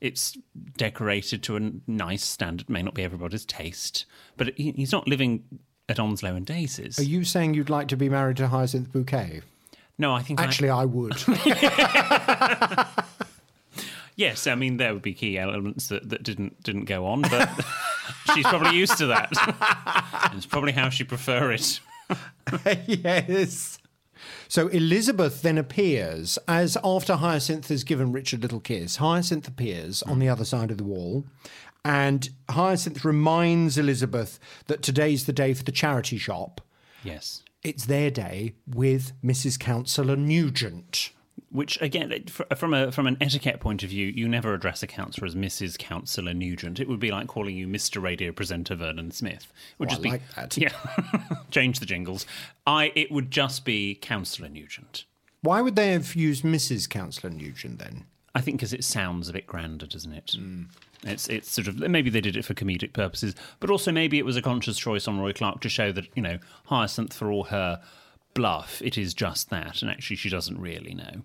It's 0.00 0.36
decorated 0.76 1.42
to 1.44 1.56
a 1.56 1.72
nice 1.86 2.24
standard. 2.24 2.68
May 2.68 2.82
not 2.82 2.94
be 2.94 3.02
everybody's 3.02 3.44
taste, 3.44 4.04
but 4.36 4.56
he, 4.56 4.72
he's 4.72 4.92
not 4.92 5.08
living 5.08 5.44
at 5.88 5.98
Onslow 5.98 6.34
and 6.34 6.46
Daisies. 6.46 6.98
Are 6.98 7.04
you 7.04 7.24
saying 7.24 7.54
you'd 7.54 7.70
like 7.70 7.88
to 7.88 7.96
be 7.96 8.08
married 8.08 8.36
to 8.38 8.48
Hyacinth 8.48 8.92
Bouquet? 8.92 9.42
No, 9.98 10.14
I 10.14 10.22
think 10.22 10.40
Actually, 10.40 10.70
I 10.70 10.84
would. 10.84 11.16
Yes, 14.18 14.48
I 14.48 14.56
mean 14.56 14.78
there 14.78 14.92
would 14.92 15.02
be 15.02 15.14
key 15.14 15.38
elements 15.38 15.86
that, 15.88 16.08
that 16.08 16.24
didn't 16.24 16.60
didn't 16.64 16.86
go 16.86 17.06
on, 17.06 17.22
but 17.22 17.48
she's 18.34 18.44
probably 18.44 18.76
used 18.76 18.98
to 18.98 19.06
that. 19.06 19.30
it's 20.34 20.44
probably 20.44 20.72
how 20.72 20.88
she 20.88 21.04
prefer 21.04 21.52
it. 21.52 21.78
yes. 22.88 23.78
So 24.48 24.66
Elizabeth 24.66 25.42
then 25.42 25.56
appears 25.56 26.36
as 26.48 26.76
after 26.82 27.14
Hyacinth 27.14 27.68
has 27.68 27.84
given 27.84 28.10
Richard 28.10 28.40
a 28.40 28.42
little 28.42 28.58
kiss. 28.58 28.96
Hyacinth 28.96 29.46
appears 29.46 30.02
on 30.02 30.18
the 30.18 30.28
other 30.28 30.44
side 30.44 30.72
of 30.72 30.78
the 30.78 30.84
wall, 30.84 31.24
and 31.84 32.28
Hyacinth 32.50 33.04
reminds 33.04 33.78
Elizabeth 33.78 34.40
that 34.66 34.82
today's 34.82 35.26
the 35.26 35.32
day 35.32 35.54
for 35.54 35.62
the 35.62 35.70
charity 35.70 36.18
shop. 36.18 36.60
Yes, 37.04 37.44
It's 37.62 37.86
their 37.86 38.10
day 38.10 38.54
with 38.66 39.12
Mrs. 39.22 39.58
Councillor 39.58 40.16
Nugent. 40.16 41.10
which 41.50 41.80
again, 41.80 42.24
from 42.56 42.74
a 42.74 42.92
from 42.92 43.06
an 43.06 43.16
etiquette 43.20 43.58
point 43.58 43.82
of 43.82 43.88
view, 43.90 44.06
you 44.06 44.28
never 44.28 44.54
address 44.54 44.82
a 44.82 44.86
councillor 44.86 45.26
as 45.26 45.34
Mrs. 45.34 45.78
Councillor 45.78 46.34
Nugent. 46.34 46.78
It 46.78 46.88
would 46.88 47.00
be 47.00 47.10
like 47.10 47.26
calling 47.26 47.56
you 47.56 47.66
Mr. 47.66 48.02
Radio 48.02 48.32
Presenter 48.32 48.74
Vernon 48.74 49.10
Smith. 49.10 49.52
It 49.72 49.78
would 49.80 49.88
Oh, 49.88 49.90
just 49.90 50.00
I 50.00 50.02
be 50.02 50.10
like 50.10 50.34
that. 50.36 50.56
yeah. 50.56 50.72
Change 51.50 51.80
the 51.80 51.86
jingles. 51.86 52.26
I 52.66 52.92
it 52.94 53.10
would 53.10 53.30
just 53.30 53.64
be 53.64 53.94
Councillor 53.94 54.48
Nugent. 54.48 55.04
Why 55.40 55.60
would 55.62 55.74
they 55.76 55.92
have 55.92 56.14
used 56.14 56.44
Mrs. 56.44 56.88
Councillor 56.88 57.32
Nugent 57.32 57.78
then? 57.78 58.04
I 58.34 58.40
think 58.40 58.58
because 58.58 58.72
it 58.72 58.84
sounds 58.84 59.28
a 59.28 59.32
bit 59.32 59.46
grander, 59.46 59.86
doesn't 59.86 60.12
it? 60.12 60.34
Mm. 60.38 60.66
It's 61.04 61.28
it's 61.28 61.50
sort 61.50 61.68
of 61.68 61.78
maybe 61.78 62.10
they 62.10 62.20
did 62.20 62.36
it 62.36 62.44
for 62.44 62.54
comedic 62.54 62.92
purposes, 62.92 63.34
but 63.60 63.70
also 63.70 63.92
maybe 63.92 64.18
it 64.18 64.24
was 64.24 64.36
a 64.36 64.42
conscious 64.42 64.78
choice 64.78 65.06
on 65.06 65.20
Roy 65.20 65.32
Clarke 65.32 65.60
to 65.60 65.68
show 65.68 65.92
that 65.92 66.08
you 66.14 66.22
know 66.22 66.38
Hyacinth, 66.66 67.14
for 67.14 67.30
all 67.30 67.44
her 67.44 67.80
bluff, 68.34 68.80
it 68.82 68.98
is 68.98 69.14
just 69.14 69.50
that, 69.50 69.82
and 69.82 69.90
actually 69.90 70.16
she 70.16 70.28
doesn't 70.28 70.60
really 70.60 70.94
know. 70.94 71.22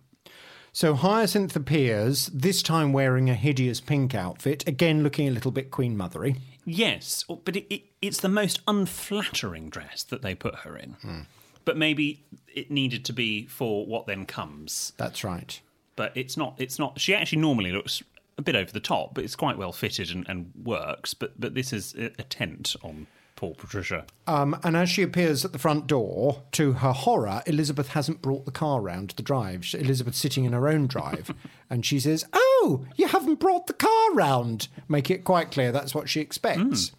So 0.71 0.95
Hyacinth 0.95 1.55
appears, 1.55 2.27
this 2.33 2.63
time 2.63 2.93
wearing 2.93 3.29
a 3.29 3.35
hideous 3.35 3.79
pink 3.79 4.15
outfit, 4.15 4.67
again 4.67 5.03
looking 5.03 5.27
a 5.27 5.31
little 5.31 5.51
bit 5.51 5.69
Queen 5.69 5.95
Mothery. 5.95 6.37
Yes, 6.65 7.25
oh, 7.29 7.35
but 7.43 7.55
it, 7.55 7.71
it, 7.71 7.83
it's 8.01 8.21
the 8.21 8.29
most 8.29 8.61
unflattering 8.67 9.69
dress 9.69 10.03
that 10.03 10.23
they 10.23 10.33
put 10.33 10.55
her 10.57 10.75
in. 10.75 10.93
Hmm. 11.01 11.19
But 11.65 11.77
maybe 11.77 12.23
it 12.53 12.71
needed 12.71 13.05
to 13.05 13.13
be 13.13 13.45
for 13.45 13.85
what 13.85 14.07
then 14.07 14.25
comes. 14.25 14.93
That's 14.97 15.23
right. 15.23 15.61
But 15.95 16.15
it's 16.15 16.37
not. 16.37 16.55
It's 16.57 16.79
not. 16.79 16.99
She 16.99 17.13
actually 17.13 17.41
normally 17.41 17.71
looks 17.71 18.01
a 18.37 18.41
bit 18.41 18.55
over 18.55 18.71
the 18.71 18.79
top, 18.79 19.13
but 19.13 19.23
it's 19.23 19.35
quite 19.35 19.57
well 19.57 19.71
fitted 19.71 20.11
and, 20.11 20.27
and 20.27 20.51
works. 20.63 21.13
But 21.13 21.39
but 21.39 21.53
this 21.53 21.73
is 21.73 21.93
a, 21.95 22.05
a 22.05 22.23
tent 22.23 22.75
on 22.83 23.07
poor 23.35 23.53
Patricia. 23.55 24.05
Um, 24.27 24.57
and 24.63 24.77
as 24.77 24.89
she 24.89 25.01
appears 25.01 25.43
at 25.43 25.51
the 25.53 25.59
front 25.59 25.87
door, 25.87 26.43
to 26.53 26.73
her 26.73 26.93
horror, 26.93 27.41
Elizabeth 27.45 27.89
hasn't 27.89 28.21
brought 28.21 28.45
the 28.45 28.51
car 28.51 28.79
round 28.79 29.09
to 29.09 29.15
the 29.15 29.23
drive. 29.23 29.65
Elizabeth's 29.73 30.19
sitting 30.19 30.45
in 30.45 30.53
her 30.53 30.67
own 30.67 30.87
drive, 30.87 31.33
and 31.69 31.85
she 31.85 31.99
says, 31.99 32.25
"Oh, 32.33 32.85
you 32.95 33.07
haven't 33.07 33.39
brought 33.39 33.67
the 33.67 33.73
car 33.73 34.13
round." 34.13 34.67
Make 34.87 35.11
it 35.11 35.23
quite 35.23 35.51
clear 35.51 35.71
that's 35.71 35.95
what 35.95 36.09
she 36.09 36.21
expects. 36.21 36.91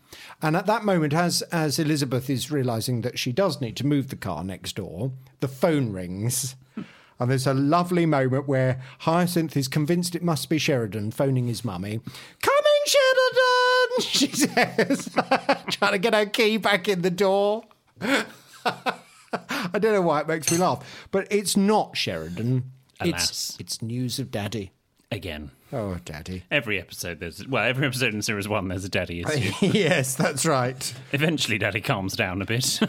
And 0.42 0.56
at 0.56 0.66
that 0.66 0.84
moment, 0.84 1.14
as 1.14 1.42
as 1.42 1.78
Elizabeth 1.78 2.30
is 2.30 2.50
realizing 2.50 3.00
that 3.00 3.18
she 3.18 3.32
does 3.32 3.60
need 3.60 3.76
to 3.76 3.86
move 3.86 4.08
the 4.08 4.16
car 4.16 4.44
next 4.44 4.76
door, 4.76 5.12
the 5.40 5.48
phone 5.48 5.92
rings. 5.92 6.56
And 7.20 7.30
there's 7.30 7.46
a 7.46 7.54
lovely 7.54 8.06
moment 8.06 8.48
where 8.48 8.82
Hyacinth 9.00 9.56
is 9.56 9.68
convinced 9.68 10.14
it 10.14 10.22
must 10.22 10.48
be 10.48 10.58
Sheridan 10.58 11.12
phoning 11.12 11.46
his 11.46 11.64
mummy. 11.64 12.00
Coming, 12.42 12.82
Sheridan, 12.86 14.00
she 14.00 14.26
says, 14.28 15.08
trying 15.70 15.92
to 15.92 15.98
get 15.98 16.12
her 16.14 16.26
key 16.26 16.56
back 16.56 16.88
in 16.88 17.02
the 17.02 17.10
door. 17.10 17.64
I 18.00 19.78
don't 19.78 19.92
know 19.92 20.02
why 20.02 20.20
it 20.20 20.28
makes 20.28 20.50
me 20.50 20.58
laugh, 20.58 21.06
but 21.10 21.26
it's 21.30 21.56
not 21.56 21.96
Sheridan. 21.96 22.70
Alas. 23.00 23.24
It's 23.30 23.56
it's 23.60 23.82
news 23.82 24.18
of 24.18 24.30
Daddy. 24.30 24.70
Again, 25.10 25.50
Oh, 25.72 25.98
Daddy. 26.04 26.44
every 26.50 26.80
episode 26.80 27.18
there's 27.20 27.46
well, 27.46 27.64
every 27.64 27.86
episode 27.86 28.14
in 28.14 28.22
series 28.22 28.48
one 28.48 28.68
there's 28.68 28.84
a 28.84 28.88
daddy 28.88 29.20
issue. 29.22 29.52
yes, 29.66 30.14
that's 30.14 30.46
right. 30.46 30.94
Eventually, 31.12 31.58
daddy 31.58 31.80
calms 31.80 32.14
down 32.16 32.40
a 32.42 32.44
bit. 32.44 32.80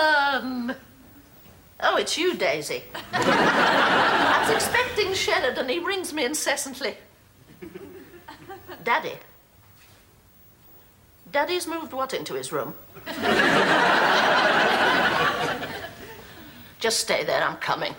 Sheridan! 0.00 0.76
Oh, 1.82 1.96
it's 1.96 2.16
you, 2.18 2.34
Daisy. 2.34 2.82
I 3.12 4.44
was 4.46 4.54
expecting 4.54 5.14
Sheridan. 5.14 5.68
He 5.68 5.78
rings 5.78 6.12
me 6.12 6.24
incessantly. 6.24 6.96
Daddy. 8.84 9.14
Daddy's 11.32 11.66
moved 11.66 11.92
what 11.92 12.12
into 12.12 12.34
his 12.34 12.52
room? 12.52 12.74
Just 16.80 17.00
stay 17.00 17.24
there, 17.24 17.42
I'm 17.42 17.56
coming. 17.58 17.94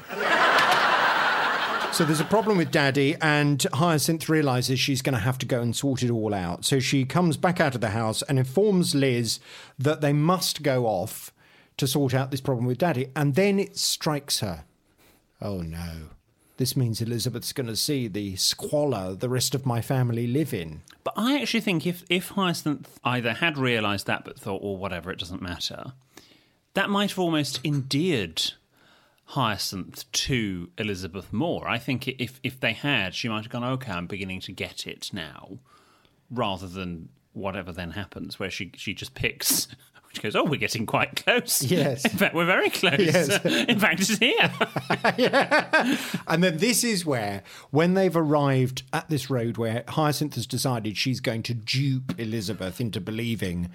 So 1.93 2.03
there's 2.05 2.19
a 2.19 2.25
problem 2.25 2.57
with 2.57 2.71
Daddy, 2.71 3.15
and 3.21 3.65
Hyacinth 3.73 4.27
realizes 4.27 4.79
she's 4.79 5.01
going 5.01 5.13
to 5.13 5.19
have 5.19 5.37
to 5.39 5.45
go 5.45 5.61
and 5.61 5.75
sort 5.75 6.03
it 6.03 6.09
all 6.09 6.33
out. 6.33 6.65
So 6.65 6.79
she 6.79 7.05
comes 7.05 7.37
back 7.37 7.59
out 7.59 7.75
of 7.75 7.81
the 7.81 7.89
house 7.89 8.21
and 8.23 8.39
informs 8.39 8.95
Liz 8.95 9.39
that 9.77 10.01
they 10.01 10.13
must 10.13 10.63
go 10.63 10.85
off 10.87 11.31
to 11.77 11.87
sort 11.87 12.13
out 12.13 12.31
this 12.31 12.41
problem 12.41 12.65
with 12.65 12.77
Daddy. 12.77 13.07
And 13.15 13.35
then 13.35 13.59
it 13.59 13.77
strikes 13.77 14.39
her. 14.39 14.65
Oh 15.41 15.61
no. 15.61 16.09
This 16.57 16.77
means 16.77 17.01
Elizabeth's 17.01 17.53
going 17.53 17.67
to 17.67 17.75
see 17.75 18.07
the 18.07 18.35
squalor 18.35 19.15
the 19.15 19.29
rest 19.29 19.55
of 19.55 19.65
my 19.65 19.81
family 19.81 20.27
live 20.27 20.53
in. 20.53 20.81
But 21.03 21.15
I 21.17 21.41
actually 21.41 21.61
think 21.61 21.87
if 21.87 22.03
if 22.09 22.29
Hyacinth 22.29 22.99
either 23.03 23.33
had 23.33 23.57
realised 23.57 24.05
that 24.05 24.23
but 24.23 24.39
thought, 24.39 24.61
or 24.61 24.77
whatever, 24.77 25.11
it 25.11 25.17
doesn't 25.17 25.41
matter, 25.41 25.93
that 26.75 26.89
might 26.89 27.09
have 27.09 27.19
almost 27.19 27.59
endeared 27.63 28.53
Hyacinth 29.25 30.11
to 30.11 30.69
Elizabeth 30.77 31.33
more. 31.33 31.67
I 31.67 31.79
think 31.79 32.07
if 32.07 32.39
if 32.43 32.59
they 32.59 32.73
had, 32.73 33.15
she 33.15 33.27
might 33.27 33.43
have 33.43 33.51
gone, 33.51 33.63
okay, 33.63 33.91
I'm 33.93 34.07
beginning 34.07 34.41
to 34.41 34.51
get 34.51 34.85
it 34.85 35.09
now, 35.11 35.57
rather 36.29 36.67
than 36.67 37.09
whatever 37.33 37.71
then 37.71 37.91
happens, 37.91 38.39
where 38.39 38.51
she 38.51 38.71
she 38.75 38.93
just 38.93 39.15
picks. 39.15 39.67
She 40.13 40.21
goes, 40.21 40.35
oh, 40.35 40.43
we're 40.43 40.57
getting 40.57 40.85
quite 40.85 41.15
close. 41.23 41.63
Yes. 41.63 42.03
In 42.11 42.17
fact, 42.17 42.35
we're 42.35 42.45
very 42.45 42.69
close. 42.69 42.99
Yes. 42.99 43.45
In 43.45 43.79
fact, 43.79 44.01
it's 44.01 44.17
here. 44.17 44.51
yeah. 45.17 45.97
And 46.27 46.43
then 46.43 46.57
this 46.57 46.83
is 46.83 47.05
where, 47.05 47.43
when 47.69 47.93
they've 47.93 48.15
arrived 48.15 48.83
at 48.91 49.09
this 49.09 49.29
road 49.29 49.57
where 49.57 49.83
Hyacinth 49.87 50.35
has 50.35 50.45
decided 50.45 50.97
she's 50.97 51.21
going 51.21 51.43
to 51.43 51.53
dupe 51.53 52.19
Elizabeth 52.19 52.81
into 52.81 52.99
believing 52.99 53.69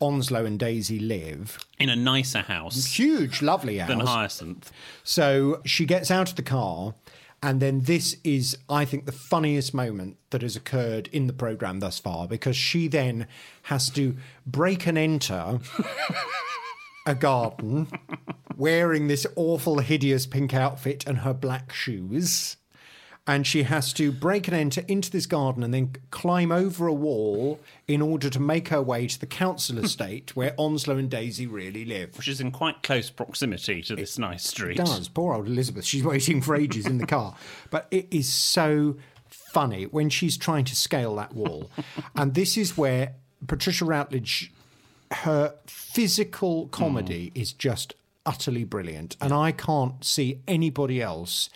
Onslow 0.00 0.44
and 0.44 0.58
Daisy 0.58 0.98
live, 0.98 1.58
In 1.78 1.88
a 1.88 1.94
nicer 1.96 2.40
house 2.40 2.86
huge, 2.86 3.40
lovely 3.42 3.78
house. 3.78 3.88
than 3.88 4.00
Hyacinth. 4.00 4.72
So 5.04 5.60
she 5.64 5.84
gets 5.84 6.10
out 6.10 6.30
of 6.30 6.36
the 6.36 6.42
car, 6.42 6.94
and 7.42 7.60
then 7.60 7.80
this 7.80 8.16
is, 8.22 8.56
I 8.68 8.84
think, 8.84 9.04
the 9.04 9.12
funniest 9.12 9.74
moment 9.74 10.16
that 10.30 10.42
has 10.42 10.54
occurred 10.54 11.08
in 11.12 11.26
the 11.26 11.32
programme 11.32 11.80
thus 11.80 11.98
far 11.98 12.28
because 12.28 12.56
she 12.56 12.86
then 12.86 13.26
has 13.62 13.90
to 13.90 14.16
break 14.46 14.86
and 14.86 14.96
enter 14.96 15.58
a 17.06 17.14
garden 17.16 17.88
wearing 18.56 19.08
this 19.08 19.26
awful, 19.34 19.80
hideous 19.80 20.24
pink 20.24 20.54
outfit 20.54 21.04
and 21.06 21.18
her 21.18 21.34
black 21.34 21.72
shoes. 21.72 22.56
And 23.24 23.46
she 23.46 23.62
has 23.62 23.92
to 23.94 24.10
break 24.10 24.48
and 24.48 24.56
enter 24.56 24.82
into 24.88 25.08
this 25.08 25.26
garden 25.26 25.62
and 25.62 25.72
then 25.72 25.94
climb 26.10 26.50
over 26.50 26.88
a 26.88 26.92
wall 26.92 27.60
in 27.86 28.02
order 28.02 28.28
to 28.28 28.40
make 28.40 28.68
her 28.68 28.82
way 28.82 29.06
to 29.06 29.20
the 29.20 29.26
council 29.26 29.76
hmm. 29.76 29.84
estate 29.84 30.34
where 30.34 30.54
Onslow 30.58 30.96
and 30.96 31.08
Daisy 31.08 31.46
really 31.46 31.84
live. 31.84 32.16
Which 32.16 32.26
is 32.26 32.40
in 32.40 32.50
quite 32.50 32.82
close 32.82 33.10
proximity 33.10 33.80
to 33.82 33.94
this 33.94 34.18
nice 34.18 34.44
street. 34.44 34.76
does. 34.76 35.08
Poor 35.08 35.34
old 35.34 35.46
Elizabeth. 35.46 35.84
She's 35.84 36.02
waiting 36.02 36.42
for 36.42 36.56
ages 36.56 36.86
in 36.86 36.98
the 36.98 37.06
car. 37.06 37.36
But 37.70 37.86
it 37.90 38.08
is 38.10 38.30
so 38.30 38.96
funny 39.28 39.84
when 39.84 40.10
she's 40.10 40.36
trying 40.36 40.64
to 40.66 40.76
scale 40.76 41.16
that 41.16 41.34
wall. 41.34 41.70
and 42.16 42.34
this 42.34 42.56
is 42.56 42.76
where 42.76 43.14
Patricia 43.46 43.84
Routledge, 43.84 44.52
her 45.12 45.54
physical 45.66 46.64
hmm. 46.64 46.70
comedy 46.70 47.32
is 47.34 47.52
just 47.52 47.94
utterly 48.26 48.64
brilliant. 48.64 49.16
And 49.20 49.32
I 49.32 49.52
can't 49.52 50.04
see 50.04 50.40
anybody 50.48 51.00
else 51.00 51.50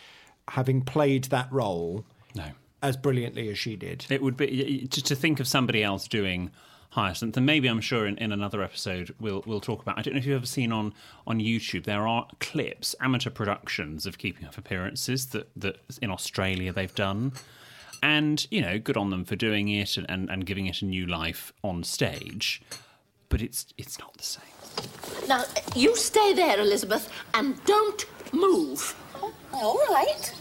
having 0.48 0.82
played 0.82 1.24
that 1.24 1.50
role 1.52 2.04
No. 2.34 2.50
as 2.82 2.96
brilliantly 2.96 3.48
as 3.48 3.58
she 3.58 3.76
did. 3.76 4.06
It 4.10 4.22
would 4.22 4.36
be 4.36 4.86
to, 4.90 5.02
to 5.02 5.14
think 5.16 5.40
of 5.40 5.48
somebody 5.48 5.82
else 5.82 6.06
doing 6.08 6.50
Hyacinth, 6.90 7.36
and 7.36 7.44
maybe 7.44 7.68
I'm 7.68 7.80
sure 7.80 8.06
in, 8.06 8.16
in 8.18 8.32
another 8.32 8.62
episode 8.62 9.14
we'll 9.20 9.42
we'll 9.46 9.60
talk 9.60 9.82
about. 9.82 9.98
I 9.98 10.02
don't 10.02 10.14
know 10.14 10.18
if 10.18 10.26
you've 10.26 10.36
ever 10.36 10.46
seen 10.46 10.72
on 10.72 10.94
on 11.26 11.40
YouTube. 11.40 11.84
There 11.84 12.06
are 12.06 12.26
clips, 12.40 12.94
amateur 13.00 13.28
productions 13.30 14.06
of 14.06 14.16
Keeping 14.18 14.46
Up 14.46 14.56
Appearances 14.56 15.26
that 15.26 15.48
that 15.56 15.76
in 16.00 16.10
Australia 16.10 16.72
they've 16.72 16.94
done, 16.94 17.32
and 18.02 18.46
you 18.50 18.62
know, 18.62 18.78
good 18.78 18.96
on 18.96 19.10
them 19.10 19.24
for 19.26 19.36
doing 19.36 19.68
it 19.68 19.96
and, 19.98 20.08
and, 20.08 20.30
and 20.30 20.46
giving 20.46 20.66
it 20.66 20.80
a 20.80 20.86
new 20.86 21.06
life 21.06 21.52
on 21.62 21.82
stage. 21.84 22.62
But 23.28 23.42
it's 23.42 23.66
it's 23.76 23.98
not 23.98 24.16
the 24.16 24.22
same. 24.24 25.28
Now, 25.28 25.44
you 25.74 25.96
stay 25.96 26.32
there, 26.34 26.60
Elizabeth, 26.60 27.10
and 27.34 27.62
don't 27.64 28.06
move. 28.32 28.94
Oh, 29.22 29.32
all 29.52 29.94
right. 29.94 30.32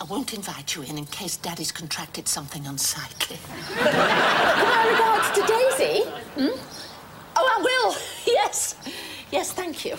I 0.00 0.04
won't 0.04 0.34
invite 0.34 0.74
you 0.74 0.82
in 0.82 0.98
in 0.98 1.06
case 1.06 1.36
Daddy's 1.36 1.72
contracted 1.72 2.28
something 2.28 2.66
unsightly. 2.66 3.36
With 3.68 3.94
my 3.94 4.86
regards 4.90 5.30
to 5.38 5.46
Daisy. 5.46 6.04
Hmm? 6.34 6.58
Oh, 7.36 7.58
I 7.58 7.62
will. 7.62 7.96
Yes. 8.26 8.76
Yes, 9.30 9.52
thank 9.52 9.84
you. 9.84 9.96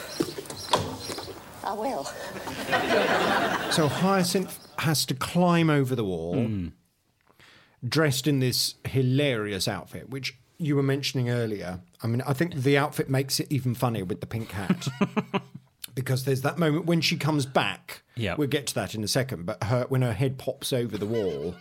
I 1.64 1.74
will. 1.74 2.04
So 3.72 3.88
Hyacinth 3.88 4.60
has 4.80 5.06
to 5.06 5.16
climb 5.16 5.70
over 5.70 5.96
the 5.96 6.04
wall, 6.04 6.36
hmm. 6.36 6.68
dressed 7.88 8.28
in 8.28 8.40
this 8.40 8.76
hilarious 8.86 9.68
outfit, 9.68 10.10
which 10.10 10.38
you 10.58 10.76
were 10.76 10.84
mentioning 10.84 11.30
earlier. 11.30 11.80
I 12.02 12.08
mean, 12.08 12.22
I 12.22 12.34
think 12.34 12.54
the 12.54 12.78
outfit 12.78 13.10
makes 13.10 13.40
it 13.40 13.48
even 13.50 13.76
funnier 13.76 14.06
with 14.06 14.22
the 14.22 14.28
pink 14.28 14.52
hat. 14.52 14.88
because 15.98 16.26
there's 16.26 16.44
that 16.44 16.60
moment 16.60 16.86
when 16.86 17.02
she 17.02 17.18
comes 17.18 17.48
back. 17.48 18.04
Yeah. 18.16 18.36
We'll 18.38 18.48
get 18.48 18.68
to 18.68 18.76
that 18.76 18.94
in 18.94 19.04
a 19.04 19.08
second, 19.08 19.46
but 19.48 19.64
her 19.64 19.86
when 19.90 20.04
her 20.04 20.14
head 20.14 20.38
pops 20.38 20.72
over 20.72 20.96
the 20.98 21.08
wall, 21.08 21.56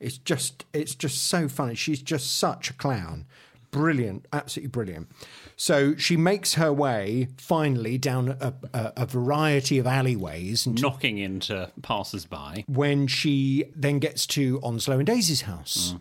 it's 0.00 0.16
just 0.16 0.64
it's 0.72 0.94
just 0.94 1.26
so 1.28 1.46
funny. 1.46 1.74
She's 1.74 2.00
just 2.02 2.38
such 2.38 2.70
a 2.70 2.72
clown. 2.72 3.26
Brilliant, 3.70 4.26
absolutely 4.32 4.68
brilliant. 4.70 5.08
So 5.56 5.94
she 5.96 6.16
makes 6.16 6.54
her 6.54 6.72
way 6.72 7.28
finally 7.38 7.96
down 7.98 8.36
a, 8.40 8.52
a, 8.74 8.92
a 8.98 9.06
variety 9.06 9.78
of 9.78 9.86
alleyways 9.86 10.66
and 10.66 10.80
Knocking 10.80 11.16
into 11.18 11.70
passers 11.82 12.26
by. 12.26 12.64
when 12.66 13.06
she 13.06 13.64
then 13.76 13.98
gets 13.98 14.26
to 14.28 14.58
Onslow 14.62 14.98
and 14.98 15.06
Daisy's 15.06 15.42
house. 15.42 15.94
Mm. 15.94 16.00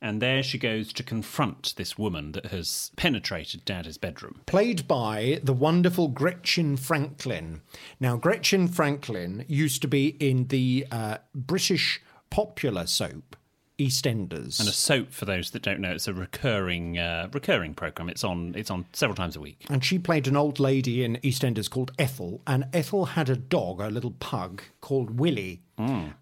And 0.00 0.22
there 0.22 0.42
she 0.42 0.58
goes 0.58 0.92
to 0.92 1.02
confront 1.02 1.74
this 1.76 1.98
woman 1.98 2.32
that 2.32 2.46
has 2.46 2.92
penetrated 2.96 3.64
Daddy's 3.64 3.98
bedroom. 3.98 4.42
played 4.46 4.86
by 4.86 5.40
the 5.42 5.52
wonderful 5.52 6.08
Gretchen 6.08 6.76
Franklin. 6.76 7.62
Now, 7.98 8.16
Gretchen 8.16 8.68
Franklin 8.68 9.44
used 9.48 9.82
to 9.82 9.88
be 9.88 10.08
in 10.20 10.48
the 10.48 10.86
uh, 10.90 11.18
British 11.34 12.00
popular 12.30 12.86
soap 12.86 13.36
EastEnders. 13.78 14.58
And 14.58 14.68
a 14.68 14.72
soap, 14.72 15.12
for 15.12 15.24
those 15.24 15.52
that 15.52 15.62
don't 15.62 15.80
know, 15.80 15.92
it's 15.92 16.08
a 16.08 16.12
recurring 16.14 16.98
uh, 16.98 17.28
recurring 17.32 17.74
program. 17.74 18.08
It's 18.08 18.24
on 18.24 18.54
it's 18.56 18.70
on 18.70 18.86
several 18.92 19.14
times 19.14 19.36
a 19.36 19.40
week. 19.40 19.64
and 19.70 19.84
she 19.84 19.98
played 19.98 20.26
an 20.26 20.36
old 20.36 20.58
lady 20.58 21.04
in 21.04 21.16
EastEnders 21.22 21.70
called 21.70 21.92
Ethel, 21.98 22.40
and 22.46 22.66
Ethel 22.72 23.06
had 23.06 23.28
a 23.28 23.36
dog, 23.36 23.80
a 23.80 23.88
little 23.88 24.12
pug 24.12 24.62
called 24.80 25.18
Willie. 25.18 25.62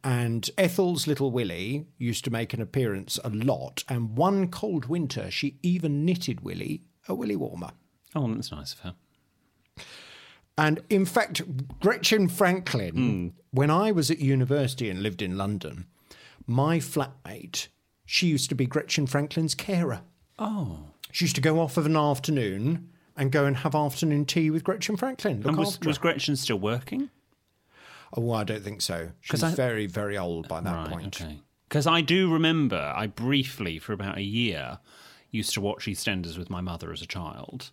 And 0.04 0.50
Ethel's 0.58 1.06
little 1.06 1.30
Willie 1.30 1.86
used 1.96 2.24
to 2.24 2.30
make 2.30 2.52
an 2.52 2.60
appearance 2.60 3.18
a 3.24 3.30
lot, 3.30 3.84
and 3.88 4.14
one 4.14 4.48
cold 4.48 4.84
winter 4.84 5.30
she 5.30 5.56
even 5.62 6.04
knitted 6.04 6.42
Willie 6.42 6.82
a 7.08 7.14
Willie 7.14 7.36
warmer. 7.36 7.70
Oh, 8.14 8.26
that's 8.34 8.50
nice 8.52 8.74
of 8.74 8.80
her. 8.80 8.94
And 10.58 10.80
in 10.88 11.04
fact, 11.04 11.42
Gretchen 11.80 12.28
Franklin, 12.28 13.34
when 13.50 13.70
I 13.70 13.92
was 13.92 14.10
at 14.10 14.18
university 14.18 14.88
and 14.88 15.02
lived 15.02 15.20
in 15.22 15.36
London, 15.36 15.86
my 16.46 16.78
flatmate, 16.78 17.68
she 18.04 18.26
used 18.28 18.48
to 18.50 18.54
be 18.54 18.66
Gretchen 18.66 19.06
Franklin's 19.06 19.54
carer. 19.54 20.02
Oh, 20.38 20.78
She 21.12 21.24
used 21.24 21.34
to 21.36 21.40
go 21.40 21.60
off 21.60 21.76
of 21.76 21.86
an 21.86 21.96
afternoon 21.96 22.90
and 23.16 23.32
go 23.32 23.46
and 23.46 23.56
have 23.58 23.74
afternoon 23.74 24.26
tea 24.26 24.50
with 24.50 24.62
Gretchen 24.64 24.96
Franklin. 24.96 25.38
Look 25.38 25.48
and 25.48 25.56
was, 25.58 25.74
after 25.76 25.88
was. 25.88 25.98
Gretchen 25.98 26.36
still 26.36 26.58
working? 26.58 27.08
Oh, 28.16 28.32
I 28.32 28.44
don't 28.44 28.62
think 28.62 28.82
so. 28.82 29.10
She 29.20 29.30
'Cause 29.30 29.42
was 29.42 29.52
I- 29.52 29.56
very, 29.56 29.86
very 29.86 30.16
old 30.18 30.46
by 30.48 30.60
that 30.60 30.88
point. 30.90 31.20
okay. 31.20 31.40
Because 31.68 31.86
I 31.86 32.00
do 32.02 32.30
remember, 32.32 32.92
I 32.96 33.06
briefly, 33.08 33.78
for 33.78 33.92
about 33.92 34.18
a 34.18 34.22
year, 34.22 34.78
used 35.30 35.52
to 35.54 35.60
watch 35.60 35.86
EastEnders 35.86 36.38
with 36.38 36.48
my 36.50 36.60
mother 36.60 36.92
as 36.92 37.02
a 37.02 37.06
child. 37.06 37.72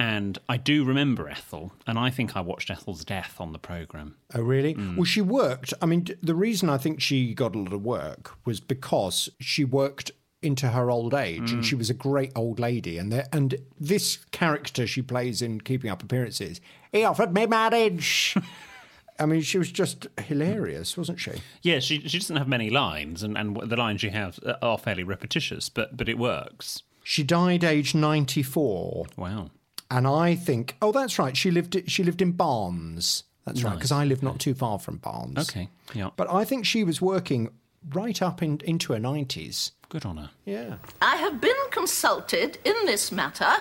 And 0.00 0.38
I 0.48 0.56
do 0.58 0.84
remember 0.84 1.28
Ethel, 1.28 1.72
and 1.86 1.98
I 1.98 2.10
think 2.10 2.36
I 2.36 2.40
watched 2.40 2.70
Ethel's 2.70 3.04
death 3.04 3.36
on 3.40 3.52
the 3.52 3.58
programme. 3.58 4.14
Oh, 4.32 4.42
really? 4.42 4.74
Mm. 4.74 4.94
Well, 4.96 5.04
she 5.04 5.20
worked. 5.20 5.74
I 5.82 5.86
mean, 5.86 6.06
the 6.22 6.36
reason 6.36 6.70
I 6.70 6.78
think 6.78 7.00
she 7.00 7.34
got 7.34 7.56
a 7.56 7.58
lot 7.58 7.72
of 7.72 7.82
work 7.82 8.36
was 8.44 8.60
because 8.60 9.28
she 9.40 9.64
worked 9.64 10.12
into 10.40 10.68
her 10.68 10.88
old 10.88 11.14
age, 11.14 11.50
and 11.50 11.66
she 11.66 11.74
Mm. 11.74 11.78
was 11.78 11.90
a 11.90 11.94
great 11.94 12.30
old 12.36 12.60
lady. 12.60 12.96
And 12.96 13.10
there, 13.10 13.26
and 13.32 13.56
this 13.80 14.18
character 14.30 14.86
she 14.86 15.02
plays 15.02 15.42
in 15.42 15.60
Keeping 15.62 15.90
Up 15.90 16.00
Appearances, 16.00 16.60
he 16.92 17.02
offered 17.02 17.34
me 17.34 17.46
marriage. 17.46 18.36
I 19.18 19.26
mean, 19.26 19.40
she 19.40 19.58
was 19.58 19.72
just 19.72 20.06
hilarious, 20.26 20.96
wasn't 20.96 21.18
she? 21.18 21.32
Yeah, 21.62 21.80
she 21.80 22.06
she 22.06 22.20
doesn't 22.20 22.36
have 22.36 22.46
many 22.46 22.70
lines, 22.70 23.24
and, 23.24 23.36
and 23.36 23.56
the 23.68 23.76
lines 23.76 24.00
she 24.00 24.10
has 24.10 24.38
are 24.62 24.78
fairly 24.78 25.02
repetitious, 25.02 25.68
but 25.68 25.96
but 25.96 26.08
it 26.08 26.18
works. 26.18 26.84
She 27.02 27.24
died 27.24 27.64
aged 27.64 27.96
ninety 27.96 28.44
four, 28.44 29.06
Wow. 29.16 29.50
And 29.90 30.06
I 30.06 30.34
think, 30.34 30.76
oh, 30.82 30.92
that's 30.92 31.18
right. 31.18 31.36
She 31.36 31.50
lived. 31.50 31.90
She 31.90 32.04
lived 32.04 32.22
in 32.22 32.32
Barnes. 32.32 33.24
That's 33.44 33.62
right, 33.62 33.74
because 33.74 33.92
I 33.92 34.04
live 34.04 34.22
not 34.22 34.38
too 34.38 34.54
far 34.54 34.78
from 34.78 34.98
Barnes. 34.98 35.38
Okay. 35.38 35.70
Yeah. 35.94 36.10
But 36.16 36.30
I 36.30 36.44
think 36.44 36.66
she 36.66 36.84
was 36.84 37.00
working 37.00 37.48
right 37.94 38.20
up 38.20 38.42
in, 38.42 38.60
into 38.64 38.92
her 38.92 38.98
nineties. 38.98 39.72
Good 39.88 40.04
on 40.04 40.18
her. 40.18 40.30
Yeah. 40.44 40.76
I 41.00 41.16
have 41.16 41.40
been 41.40 41.56
consulted 41.70 42.58
in 42.64 42.74
this 42.84 43.10
matter, 43.10 43.54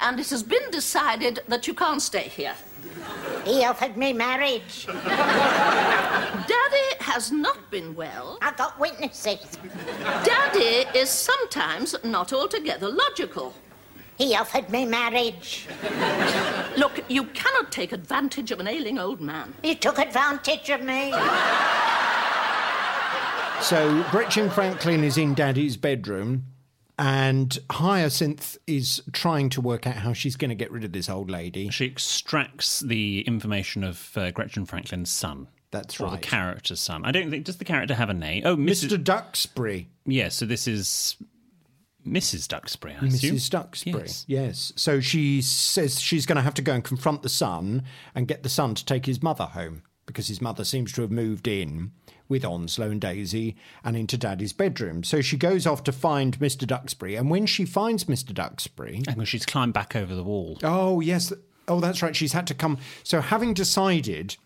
and 0.00 0.20
it 0.20 0.28
has 0.28 0.42
been 0.42 0.70
decided 0.70 1.40
that 1.48 1.66
you 1.66 1.72
can't 1.72 2.02
stay 2.02 2.28
here. 2.28 2.54
He 3.44 3.64
offered 3.64 3.96
me 3.96 4.12
marriage. 4.12 4.86
Daddy 4.86 6.96
has 7.00 7.32
not 7.32 7.70
been 7.70 7.94
well. 7.94 8.36
I 8.42 8.52
got 8.52 8.78
witnesses. 8.78 9.58
Daddy 10.22 10.86
is 10.98 11.08
sometimes 11.08 11.94
not 12.04 12.34
altogether 12.34 12.90
logical. 12.90 13.54
He 14.20 14.36
offered 14.36 14.68
me 14.68 14.84
marriage. 14.84 15.66
Look, 16.76 17.02
you 17.08 17.24
cannot 17.24 17.72
take 17.72 17.92
advantage 17.92 18.50
of 18.50 18.60
an 18.60 18.68
ailing 18.68 18.98
old 18.98 19.18
man. 19.18 19.54
He 19.62 19.74
took 19.74 19.98
advantage 19.98 20.68
of 20.68 20.82
me. 20.82 21.10
So 23.62 24.04
Gretchen 24.10 24.50
Franklin 24.50 25.04
is 25.04 25.16
in 25.16 25.32
Daddy's 25.32 25.78
bedroom, 25.78 26.44
and 26.98 27.58
Hyacinth 27.70 28.58
is 28.66 29.02
trying 29.12 29.48
to 29.50 29.62
work 29.62 29.86
out 29.86 29.96
how 29.96 30.12
she's 30.12 30.36
going 30.36 30.50
to 30.50 30.54
get 30.54 30.70
rid 30.70 30.84
of 30.84 30.92
this 30.92 31.08
old 31.08 31.30
lady. 31.30 31.70
She 31.70 31.86
extracts 31.86 32.80
the 32.80 33.22
information 33.22 33.82
of 33.82 34.10
uh, 34.16 34.32
Gretchen 34.32 34.66
Franklin's 34.66 35.10
son. 35.10 35.48
That's 35.70 35.98
or 35.98 36.04
right. 36.04 36.20
the 36.20 36.26
character's 36.26 36.80
son. 36.80 37.06
I 37.06 37.10
don't 37.10 37.30
think 37.30 37.44
does 37.44 37.56
the 37.56 37.64
character 37.64 37.94
have 37.94 38.10
a 38.10 38.14
name? 38.14 38.42
Oh, 38.44 38.56
Mrs. 38.56 38.90
Mr. 38.90 39.02
Duxbury. 39.02 39.88
Yeah, 40.04 40.28
so 40.28 40.44
this 40.44 40.66
is 40.66 41.16
Mrs. 42.10 42.48
Duxbury, 42.48 42.96
I 43.00 43.06
assume. 43.06 43.36
Mrs. 43.36 43.50
Duxbury. 43.50 44.02
Yes. 44.02 44.24
Yes. 44.26 44.72
So 44.76 45.00
she 45.00 45.40
says 45.42 46.00
she's 46.00 46.26
going 46.26 46.36
to 46.36 46.42
have 46.42 46.54
to 46.54 46.62
go 46.62 46.74
and 46.74 46.84
confront 46.84 47.22
the 47.22 47.28
son 47.28 47.84
and 48.14 48.26
get 48.28 48.42
the 48.42 48.48
son 48.48 48.74
to 48.74 48.84
take 48.84 49.06
his 49.06 49.22
mother 49.22 49.44
home 49.44 49.82
because 50.06 50.28
his 50.28 50.40
mother 50.40 50.64
seems 50.64 50.92
to 50.92 51.02
have 51.02 51.10
moved 51.12 51.46
in 51.46 51.92
with 52.28 52.44
Onslow 52.44 52.90
and 52.90 53.00
Daisy 53.00 53.56
and 53.84 53.96
into 53.96 54.16
Daddy's 54.16 54.52
bedroom. 54.52 55.04
So 55.04 55.20
she 55.20 55.36
goes 55.36 55.66
off 55.66 55.84
to 55.84 55.92
find 55.92 56.38
Mr. 56.38 56.66
Duxbury, 56.66 57.16
and 57.16 57.30
when 57.30 57.46
she 57.46 57.64
finds 57.64 58.04
Mr. 58.04 58.32
Duxbury, 58.32 59.02
And 59.06 59.26
she's 59.28 59.46
climbed 59.46 59.72
back 59.74 59.94
over 59.94 60.14
the 60.14 60.22
wall. 60.22 60.58
Oh, 60.62 61.00
yes. 61.00 61.32
Oh, 61.68 61.80
that's 61.80 62.02
right. 62.02 62.14
She's 62.16 62.32
had 62.32 62.46
to 62.48 62.54
come. 62.54 62.78
So, 63.02 63.20
having 63.20 63.52
decided 63.54 64.36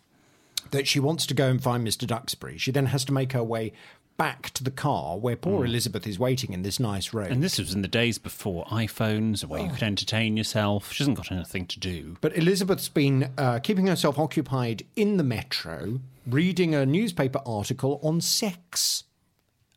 that 0.71 0.87
she 0.87 0.99
wants 0.99 1.27
to 1.27 1.35
go 1.35 1.49
and 1.49 1.63
find 1.63 1.87
Mr. 1.87 2.07
Duxbury, 2.07 2.59
she 2.59 2.71
then 2.71 2.87
has 2.87 3.05
to 3.07 3.13
make 3.13 3.33
her 3.33 3.45
way 3.45 3.73
back 4.17 4.51
to 4.51 4.63
the 4.65 4.71
car 4.71 5.19
where 5.19 5.37
poor 5.37 5.65
Elizabeth 5.65 6.07
is 6.07 6.19
waiting 6.19 6.53
in 6.53 6.63
this 6.63 6.79
nice 6.79 7.13
road. 7.13 7.31
And 7.31 7.43
this 7.43 7.59
was 7.59 7.75
in 7.75 7.83
the 7.83 7.89
days 7.89 8.19
before 8.19 8.65
iPhones, 8.67 9.45
where 9.45 9.61
you 9.61 9.71
could 9.71 9.83
entertain 9.83 10.37
yourself. 10.37 10.93
She 10.93 11.03
hasn't 11.03 11.17
got 11.17 11.33
anything 11.33 11.67
to 11.67 11.81
do. 11.81 12.17
but 12.21 12.37
Elizabeth's 12.37 12.89
been 12.89 13.31
uh, 13.37 13.59
keeping 13.61 13.87
herself 13.87 14.19
occupied 14.19 14.85
in 14.97 15.17
the 15.17 15.25
metro, 15.25 16.01
reading 16.27 16.75
a 16.75 16.87
newspaper 16.87 17.41
article 17.45 18.01
on 18.03 18.21
sex. 18.21 19.05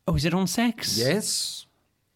Oh, 0.06 0.14
is 0.14 0.24
it 0.24 0.32
on 0.34 0.46
sex? 0.46 0.96
Yes. 0.96 1.66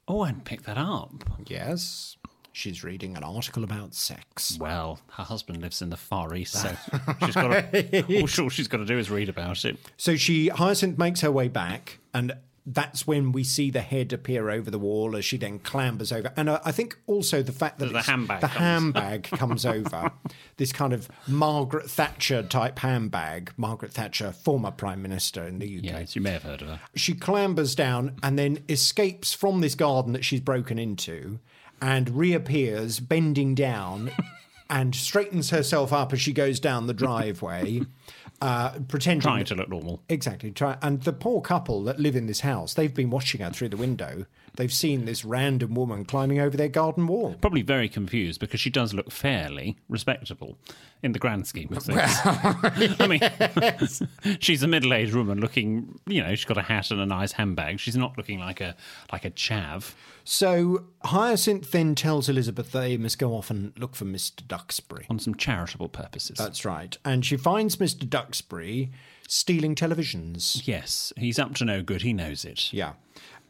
Oh, 0.08 0.20
I 0.22 0.28
hadn't 0.28 0.44
picked 0.44 0.64
that 0.64 0.78
up. 0.78 1.24
Yes. 1.46 2.16
She's 2.52 2.84
reading 2.84 3.16
an 3.16 3.24
article 3.24 3.64
about 3.64 3.94
sex. 3.94 4.58
Well, 4.60 5.00
her 5.12 5.24
husband 5.24 5.60
lives 5.62 5.80
in 5.80 5.90
the 5.90 5.96
Far 5.96 6.34
East, 6.34 6.52
so 6.52 6.74
she's 7.24 7.34
got 7.34 7.72
to, 7.72 8.20
all 8.42 8.48
she's 8.50 8.68
got 8.68 8.78
to 8.78 8.84
do 8.84 8.98
is 8.98 9.10
read 9.10 9.28
about 9.28 9.64
it. 9.64 9.78
So 9.96 10.16
she 10.16 10.48
Hyacinth 10.48 10.98
makes 10.98 11.22
her 11.22 11.30
way 11.32 11.48
back, 11.48 11.98
and 12.12 12.34
that's 12.64 13.08
when 13.08 13.32
we 13.32 13.42
see 13.42 13.72
the 13.72 13.80
head 13.80 14.12
appear 14.12 14.48
over 14.48 14.70
the 14.70 14.78
wall 14.78 15.16
as 15.16 15.24
she 15.24 15.36
then 15.36 15.58
clambers 15.58 16.12
over. 16.12 16.32
And 16.36 16.48
uh, 16.48 16.60
I 16.64 16.70
think 16.70 16.96
also 17.08 17.42
the 17.42 17.50
fact 17.50 17.80
that 17.80 17.92
The 17.92 18.02
handbag 18.02 18.40
the 18.40 18.46
comes. 18.46 18.58
handbag 18.60 19.22
comes 19.30 19.66
over, 19.66 20.12
this 20.58 20.72
kind 20.72 20.92
of 20.92 21.08
Margaret 21.26 21.90
Thatcher 21.90 22.42
type 22.44 22.78
handbag. 22.78 23.52
Margaret 23.56 23.92
Thatcher, 23.92 24.30
former 24.30 24.70
prime 24.70 25.02
minister 25.02 25.44
in 25.44 25.58
the 25.58 25.78
UK. 25.78 25.84
Yes, 25.84 26.14
you 26.14 26.22
may 26.22 26.30
have 26.32 26.44
heard 26.44 26.62
of 26.62 26.68
her. 26.68 26.80
She 26.94 27.14
clambers 27.14 27.74
down 27.74 28.14
and 28.22 28.38
then 28.38 28.62
escapes 28.68 29.32
from 29.32 29.60
this 29.60 29.74
garden 29.74 30.12
that 30.12 30.24
she's 30.24 30.40
broken 30.40 30.78
into, 30.78 31.40
and 31.82 32.08
reappears 32.10 33.00
bending 33.00 33.54
down. 33.54 34.10
And 34.70 34.94
straightens 34.94 35.50
herself 35.50 35.92
up 35.92 36.14
as 36.14 36.22
she 36.22 36.32
goes 36.32 36.58
down 36.58 36.86
the 36.86 36.94
driveway, 36.94 37.82
uh, 38.40 38.78
pretending 38.88 39.20
Trying 39.20 39.44
to 39.44 39.54
look 39.54 39.68
normal. 39.68 40.02
Exactly. 40.08 40.50
Try 40.50 40.78
and 40.80 41.02
the 41.02 41.12
poor 41.12 41.42
couple 41.42 41.84
that 41.84 42.00
live 42.00 42.16
in 42.16 42.24
this 42.24 42.40
house, 42.40 42.72
they've 42.72 42.94
been 42.94 43.10
watching 43.10 43.42
her 43.42 43.50
through 43.50 43.68
the 43.68 43.76
window. 43.76 44.24
They've 44.56 44.72
seen 44.72 45.06
this 45.06 45.24
random 45.24 45.74
woman 45.74 46.04
climbing 46.04 46.38
over 46.38 46.56
their 46.56 46.68
garden 46.68 47.06
wall. 47.06 47.36
Probably 47.40 47.62
very 47.62 47.88
confused 47.88 48.38
because 48.38 48.60
she 48.60 48.68
does 48.68 48.92
look 48.92 49.10
fairly 49.10 49.78
respectable 49.88 50.58
in 51.02 51.12
the 51.12 51.18
grand 51.18 51.46
scheme 51.46 51.68
of 51.72 51.82
things. 51.82 52.00
I 53.00 53.06
mean, 53.08 54.36
she's 54.40 54.62
a 54.62 54.68
middle-aged 54.68 55.14
woman 55.14 55.40
looking, 55.40 55.98
you 56.06 56.22
know, 56.22 56.34
she's 56.34 56.44
got 56.44 56.58
a 56.58 56.62
hat 56.62 56.90
and 56.90 57.00
a 57.00 57.06
nice 57.06 57.32
handbag. 57.32 57.80
She's 57.80 57.96
not 57.96 58.16
looking 58.18 58.40
like 58.40 58.60
a 58.60 58.76
like 59.10 59.24
a 59.24 59.30
chav. 59.30 59.94
So 60.24 60.84
Hyacinth 61.04 61.70
then 61.70 61.94
tells 61.94 62.28
Elizabeth 62.28 62.72
they 62.72 62.96
must 62.96 63.18
go 63.18 63.32
off 63.34 63.50
and 63.50 63.72
look 63.78 63.96
for 63.96 64.04
Mr. 64.04 64.46
Duxbury. 64.46 65.06
on 65.08 65.18
some 65.18 65.34
charitable 65.34 65.88
purposes. 65.88 66.36
That's 66.38 66.64
right. 66.64 66.96
And 67.04 67.24
she 67.24 67.36
finds 67.36 67.76
Mr. 67.76 68.08
Duxbury 68.08 68.90
stealing 69.26 69.74
televisions. 69.74 70.66
yes, 70.68 71.12
he's 71.16 71.38
up 71.38 71.54
to 71.54 71.64
no 71.64 71.82
good. 71.82 72.02
He 72.02 72.12
knows 72.12 72.44
it. 72.44 72.72
Yeah. 72.72 72.92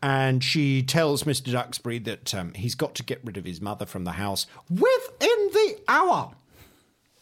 And 0.03 0.43
she 0.43 0.83
tells 0.83 1.23
Mr. 1.23 1.53
Duxbury 1.53 2.01
that 2.01 2.35
um, 2.35 2.55
he's 2.55 2.75
got 2.75 2.97
to 2.97 3.05
get 3.05 3.21
rid 3.23 3.37
of 3.37 3.45
his 3.45 3.61
mother 3.61 3.87
from 3.87 4.03
the 4.05 4.13
house 4.13 4.47
within 4.69 4.81
the 5.53 5.77
hour. 5.87 6.33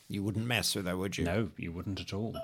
You 0.08 0.22
wouldn't 0.22 0.46
mess 0.46 0.74
with 0.74 0.86
her, 0.86 0.96
would 0.96 1.18
you? 1.18 1.24
No, 1.24 1.50
you 1.58 1.72
wouldn't 1.72 2.00
at 2.00 2.14
all. 2.14 2.34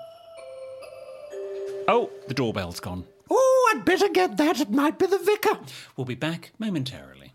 Oh, 1.87 2.11
the 2.27 2.33
doorbell's 2.33 2.79
gone. 2.79 3.05
Oh, 3.29 3.73
I'd 3.73 3.83
better 3.83 4.09
get 4.09 4.37
that. 4.37 4.59
It 4.59 4.69
might 4.69 4.99
be 4.99 5.07
the 5.07 5.17
vicar. 5.17 5.59
We'll 5.95 6.05
be 6.05 6.15
back 6.15 6.51
momentarily. 6.59 7.33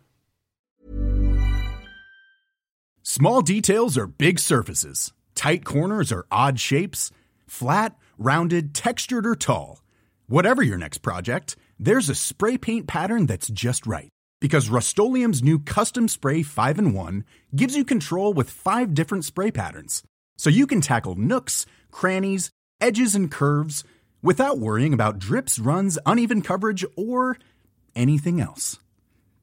Small 3.03 3.43
details 3.43 3.99
are 3.99 4.07
big 4.07 4.39
surfaces. 4.39 5.13
Tight 5.35 5.65
corners 5.65 6.13
are 6.13 6.27
odd 6.31 6.61
shapes. 6.61 7.11
Flat, 7.47 7.97
rounded, 8.17 8.75
textured, 8.75 9.27
or 9.27 9.35
tall. 9.35 9.81
Whatever 10.29 10.63
your 10.63 10.79
next 10.79 10.99
project, 10.99 11.57
there's 11.79 12.09
a 12.09 12.15
spray 12.15 12.57
paint 12.59 12.87
pattern 12.87 13.27
that's 13.27 13.49
just 13.49 13.87
right. 13.87 14.09
Because 14.41 14.69
Rust 14.69 14.99
new 14.99 15.59
Custom 15.61 16.09
Spray 16.09 16.43
5 16.43 16.79
in 16.79 16.93
1 16.93 17.25
gives 17.55 17.77
you 17.77 17.85
control 17.85 18.33
with 18.33 18.51
five 18.51 18.95
different 18.95 19.25
spray 19.25 19.51
patterns. 19.51 20.03
So 20.37 20.51
you 20.51 20.67
can 20.67 20.81
tackle 20.81 21.15
nooks, 21.15 21.67
crannies, 21.91 22.51
edges, 22.81 23.15
and 23.15 23.31
curves 23.31 23.85
without 24.23 24.59
worrying 24.59 24.93
about 24.93 25.19
drips, 25.19 25.59
runs, 25.59 25.99
uneven 26.05 26.43
coverage, 26.43 26.85
or 26.97 27.37
anything 27.95 28.41
else. 28.41 28.79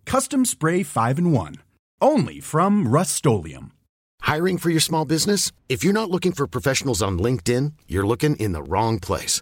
Custom 0.05 0.43
Spray 0.43 0.83
5 0.83 1.19
in 1.19 1.31
1. 1.31 1.55
Only 2.01 2.39
from 2.39 2.87
Rust 2.87 3.25
Hiring 4.21 4.57
for 4.57 4.69
your 4.69 4.79
small 4.79 5.05
business? 5.05 5.51
If 5.69 5.83
you're 5.83 5.93
not 5.93 6.09
looking 6.09 6.31
for 6.31 6.47
professionals 6.47 7.01
on 7.01 7.19
LinkedIn, 7.19 7.73
you're 7.87 8.07
looking 8.07 8.35
in 8.35 8.51
the 8.51 8.63
wrong 8.63 8.99
place. 8.99 9.41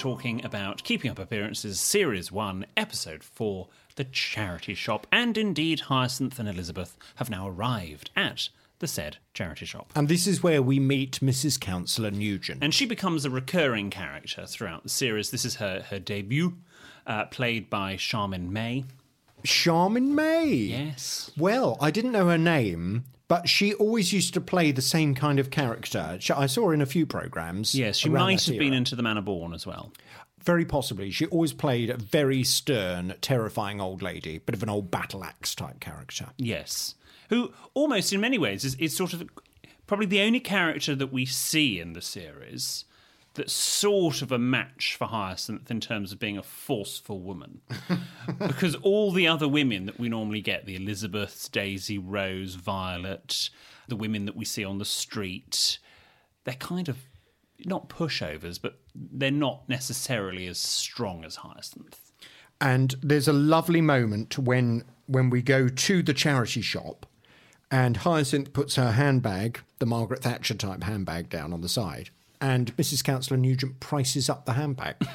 Talking 0.00 0.42
about 0.46 0.82
Keeping 0.82 1.10
Up 1.10 1.18
Appearances, 1.18 1.78
Series 1.78 2.32
1, 2.32 2.64
Episode 2.74 3.22
4, 3.22 3.68
The 3.96 4.04
Charity 4.04 4.72
Shop. 4.72 5.06
And 5.12 5.36
indeed, 5.36 5.80
Hyacinth 5.80 6.38
and 6.38 6.48
Elizabeth 6.48 6.96
have 7.16 7.28
now 7.28 7.46
arrived 7.46 8.10
at 8.16 8.48
the 8.78 8.86
said 8.86 9.18
charity 9.34 9.66
shop. 9.66 9.92
And 9.94 10.08
this 10.08 10.26
is 10.26 10.42
where 10.42 10.62
we 10.62 10.80
meet 10.80 11.20
Mrs. 11.20 11.60
Councillor 11.60 12.10
Nugent. 12.10 12.64
And 12.64 12.72
she 12.72 12.86
becomes 12.86 13.26
a 13.26 13.30
recurring 13.30 13.90
character 13.90 14.46
throughout 14.46 14.84
the 14.84 14.88
series. 14.88 15.32
This 15.32 15.44
is 15.44 15.56
her, 15.56 15.84
her 15.90 15.98
debut, 15.98 16.56
uh, 17.06 17.26
played 17.26 17.68
by 17.68 17.96
Charmian 17.96 18.50
May. 18.50 18.86
Charmian 19.44 20.14
May. 20.14 20.48
Yes. 20.48 21.30
Well, 21.36 21.76
I 21.78 21.90
didn't 21.90 22.12
know 22.12 22.28
her 22.28 22.38
name, 22.38 23.04
but 23.30 23.48
she 23.48 23.74
always 23.74 24.12
used 24.12 24.34
to 24.34 24.40
play 24.40 24.72
the 24.72 24.82
same 24.82 25.14
kind 25.14 25.38
of 25.38 25.50
character. 25.50 26.18
I 26.34 26.46
saw 26.46 26.66
her 26.66 26.74
in 26.74 26.82
a 26.82 26.86
few 26.86 27.06
programs. 27.06 27.76
Yes, 27.76 27.96
she 27.96 28.08
might 28.08 28.44
have 28.44 28.58
been 28.58 28.72
into 28.72 28.96
The 28.96 29.04
Manor 29.04 29.20
Born 29.20 29.54
as 29.54 29.64
well. 29.64 29.92
Very 30.42 30.64
possibly. 30.64 31.12
She 31.12 31.26
always 31.26 31.52
played 31.52 31.90
a 31.90 31.96
very 31.96 32.42
stern, 32.42 33.14
terrifying 33.20 33.80
old 33.80 34.02
lady, 34.02 34.38
bit 34.38 34.56
of 34.56 34.64
an 34.64 34.68
old 34.68 34.90
battle 34.90 35.22
axe 35.22 35.54
type 35.54 35.78
character. 35.78 36.30
Yes. 36.38 36.96
Who 37.28 37.52
almost 37.72 38.12
in 38.12 38.20
many 38.20 38.36
ways 38.36 38.64
is, 38.64 38.74
is 38.74 38.96
sort 38.96 39.12
of 39.12 39.22
probably 39.86 40.06
the 40.06 40.22
only 40.22 40.40
character 40.40 40.96
that 40.96 41.12
we 41.12 41.24
see 41.24 41.78
in 41.78 41.92
the 41.92 42.02
series 42.02 42.84
that's 43.34 43.52
sort 43.52 44.22
of 44.22 44.32
a 44.32 44.38
match 44.38 44.96
for 44.96 45.06
Hyacinth 45.06 45.70
in 45.70 45.80
terms 45.80 46.12
of 46.12 46.18
being 46.18 46.36
a 46.36 46.42
forceful 46.42 47.20
woman. 47.20 47.60
because 48.38 48.74
all 48.76 49.12
the 49.12 49.28
other 49.28 49.48
women 49.48 49.86
that 49.86 50.00
we 50.00 50.08
normally 50.08 50.40
get, 50.40 50.66
the 50.66 50.76
Elizabeths, 50.76 51.48
Daisy, 51.48 51.98
Rose, 51.98 52.54
Violet, 52.54 53.50
the 53.88 53.96
women 53.96 54.24
that 54.26 54.36
we 54.36 54.44
see 54.44 54.64
on 54.64 54.78
the 54.78 54.84
street, 54.84 55.78
they're 56.44 56.54
kind 56.54 56.88
of 56.88 56.98
not 57.64 57.88
pushovers, 57.88 58.60
but 58.60 58.80
they're 58.94 59.30
not 59.30 59.68
necessarily 59.68 60.46
as 60.46 60.58
strong 60.58 61.24
as 61.24 61.36
Hyacinth. 61.36 62.10
And 62.60 62.94
there's 63.02 63.28
a 63.28 63.32
lovely 63.32 63.80
moment 63.80 64.38
when 64.38 64.84
when 65.06 65.28
we 65.28 65.42
go 65.42 65.68
to 65.68 66.02
the 66.04 66.14
charity 66.14 66.60
shop 66.60 67.04
and 67.68 67.96
Hyacinth 67.96 68.52
puts 68.52 68.76
her 68.76 68.92
handbag, 68.92 69.60
the 69.80 69.86
Margaret 69.86 70.22
Thatcher 70.22 70.54
type 70.54 70.84
handbag, 70.84 71.28
down 71.28 71.52
on 71.52 71.62
the 71.62 71.68
side. 71.68 72.10
And 72.40 72.74
Mrs. 72.76 73.04
Councillor 73.04 73.36
Nugent 73.36 73.80
prices 73.80 74.30
up 74.30 74.46
the 74.46 74.54
handbag. 74.54 74.96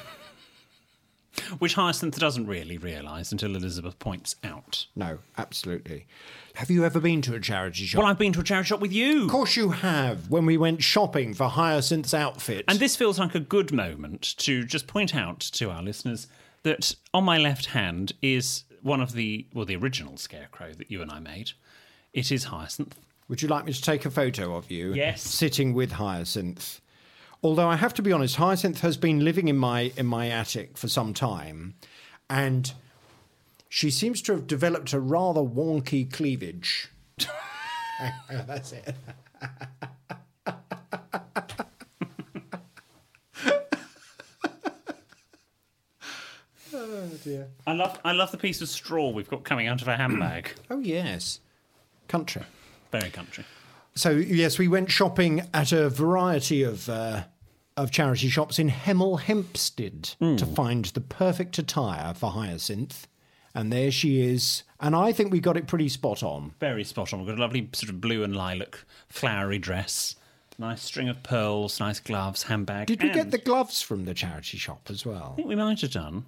Which 1.58 1.74
Hyacinth 1.74 2.18
doesn't 2.18 2.46
really 2.46 2.78
realise 2.78 3.30
until 3.30 3.54
Elizabeth 3.56 3.98
points 3.98 4.36
out. 4.42 4.86
no, 4.96 5.18
absolutely. 5.36 6.06
Have 6.54 6.70
you 6.70 6.86
ever 6.86 6.98
been 6.98 7.20
to 7.22 7.34
a 7.34 7.40
charity 7.40 7.84
shop? 7.84 7.98
Well, 7.98 8.10
I've 8.10 8.18
been 8.18 8.32
to 8.32 8.40
a 8.40 8.42
charity 8.44 8.68
shop 8.68 8.80
with 8.80 8.92
you. 8.92 9.24
of 9.24 9.30
course 9.30 9.54
you 9.54 9.68
have, 9.70 10.30
when 10.30 10.46
we 10.46 10.56
went 10.56 10.82
shopping 10.82 11.34
for 11.34 11.44
Hyacinth's 11.48 12.14
outfit. 12.14 12.64
And 12.68 12.78
this 12.78 12.96
feels 12.96 13.18
like 13.18 13.34
a 13.34 13.40
good 13.40 13.70
moment 13.70 14.34
to 14.38 14.64
just 14.64 14.86
point 14.86 15.14
out 15.14 15.40
to 15.40 15.70
our 15.70 15.82
listeners 15.82 16.26
that 16.62 16.94
on 17.12 17.24
my 17.24 17.36
left 17.36 17.66
hand 17.66 18.12
is 18.22 18.64
one 18.80 19.02
of 19.02 19.12
the, 19.12 19.44
well, 19.52 19.66
the 19.66 19.76
original 19.76 20.16
scarecrow 20.16 20.72
that 20.72 20.90
you 20.90 21.02
and 21.02 21.10
I 21.10 21.18
made. 21.20 21.50
It 22.14 22.32
is 22.32 22.44
Hyacinth. 22.44 22.98
Would 23.28 23.42
you 23.42 23.48
like 23.48 23.66
me 23.66 23.74
to 23.74 23.82
take 23.82 24.06
a 24.06 24.10
photo 24.10 24.56
of 24.56 24.70
you? 24.70 24.94
Yes. 24.94 25.20
Sitting 25.20 25.74
with 25.74 25.92
Hyacinth. 25.92 26.80
Although 27.42 27.68
I 27.68 27.76
have 27.76 27.94
to 27.94 28.02
be 28.02 28.12
honest, 28.12 28.36
Hyacinth 28.36 28.80
has 28.80 28.96
been 28.96 29.24
living 29.24 29.48
in 29.48 29.56
my 29.56 29.92
in 29.96 30.06
my 30.06 30.28
attic 30.28 30.76
for 30.76 30.88
some 30.88 31.14
time, 31.14 31.74
and 32.28 32.72
she 33.68 33.90
seems 33.90 34.22
to 34.22 34.32
have 34.32 34.46
developed 34.46 34.92
a 34.92 35.00
rather 35.00 35.42
wonky 35.42 36.10
cleavage. 36.10 36.88
That's 38.30 38.72
it. 38.72 38.94
oh 46.74 47.10
dear. 47.24 47.48
I 47.66 47.72
love, 47.72 47.98
I 48.04 48.12
love 48.12 48.30
the 48.32 48.38
piece 48.38 48.60
of 48.60 48.68
straw 48.68 49.10
we've 49.10 49.28
got 49.28 49.44
coming 49.44 49.66
out 49.66 49.80
of 49.80 49.86
her 49.86 49.96
handbag. 49.96 50.52
Oh 50.70 50.80
yes, 50.80 51.40
country. 52.08 52.42
Very 52.90 53.10
country. 53.10 53.44
So 53.96 54.10
yes, 54.10 54.58
we 54.58 54.68
went 54.68 54.90
shopping 54.90 55.42
at 55.54 55.72
a 55.72 55.88
variety 55.88 56.62
of 56.62 56.88
uh, 56.88 57.24
of 57.76 57.90
charity 57.90 58.28
shops 58.28 58.58
in 58.58 58.68
Hemel 58.70 59.20
Hempstead 59.20 60.02
to 60.20 60.46
find 60.46 60.84
the 60.86 61.00
perfect 61.00 61.58
attire 61.58 62.14
for 62.14 62.30
Hyacinth, 62.30 63.06
and 63.54 63.72
there 63.72 63.90
she 63.90 64.20
is. 64.20 64.62
And 64.80 64.94
I 64.94 65.12
think 65.12 65.32
we 65.32 65.40
got 65.40 65.56
it 65.56 65.66
pretty 65.66 65.88
spot 65.88 66.22
on. 66.22 66.52
Very 66.60 66.84
spot 66.84 67.12
on. 67.12 67.20
We've 67.20 67.28
got 67.28 67.38
a 67.38 67.40
lovely 67.40 67.68
sort 67.72 67.88
of 67.90 68.00
blue 68.00 68.22
and 68.22 68.36
lilac 68.36 68.78
flowery 69.08 69.58
dress, 69.58 70.14
nice 70.58 70.82
string 70.82 71.08
of 71.08 71.22
pearls, 71.22 71.80
nice 71.80 71.98
gloves, 72.00 72.42
handbag. 72.44 72.88
Did 72.88 73.02
we 73.02 73.10
get 73.10 73.30
the 73.30 73.38
gloves 73.38 73.80
from 73.80 74.04
the 74.04 74.12
charity 74.14 74.58
shop 74.58 74.88
as 74.90 75.06
well? 75.06 75.30
I 75.32 75.36
think 75.36 75.48
we 75.48 75.56
might 75.56 75.80
have 75.80 75.90
done. 75.92 76.26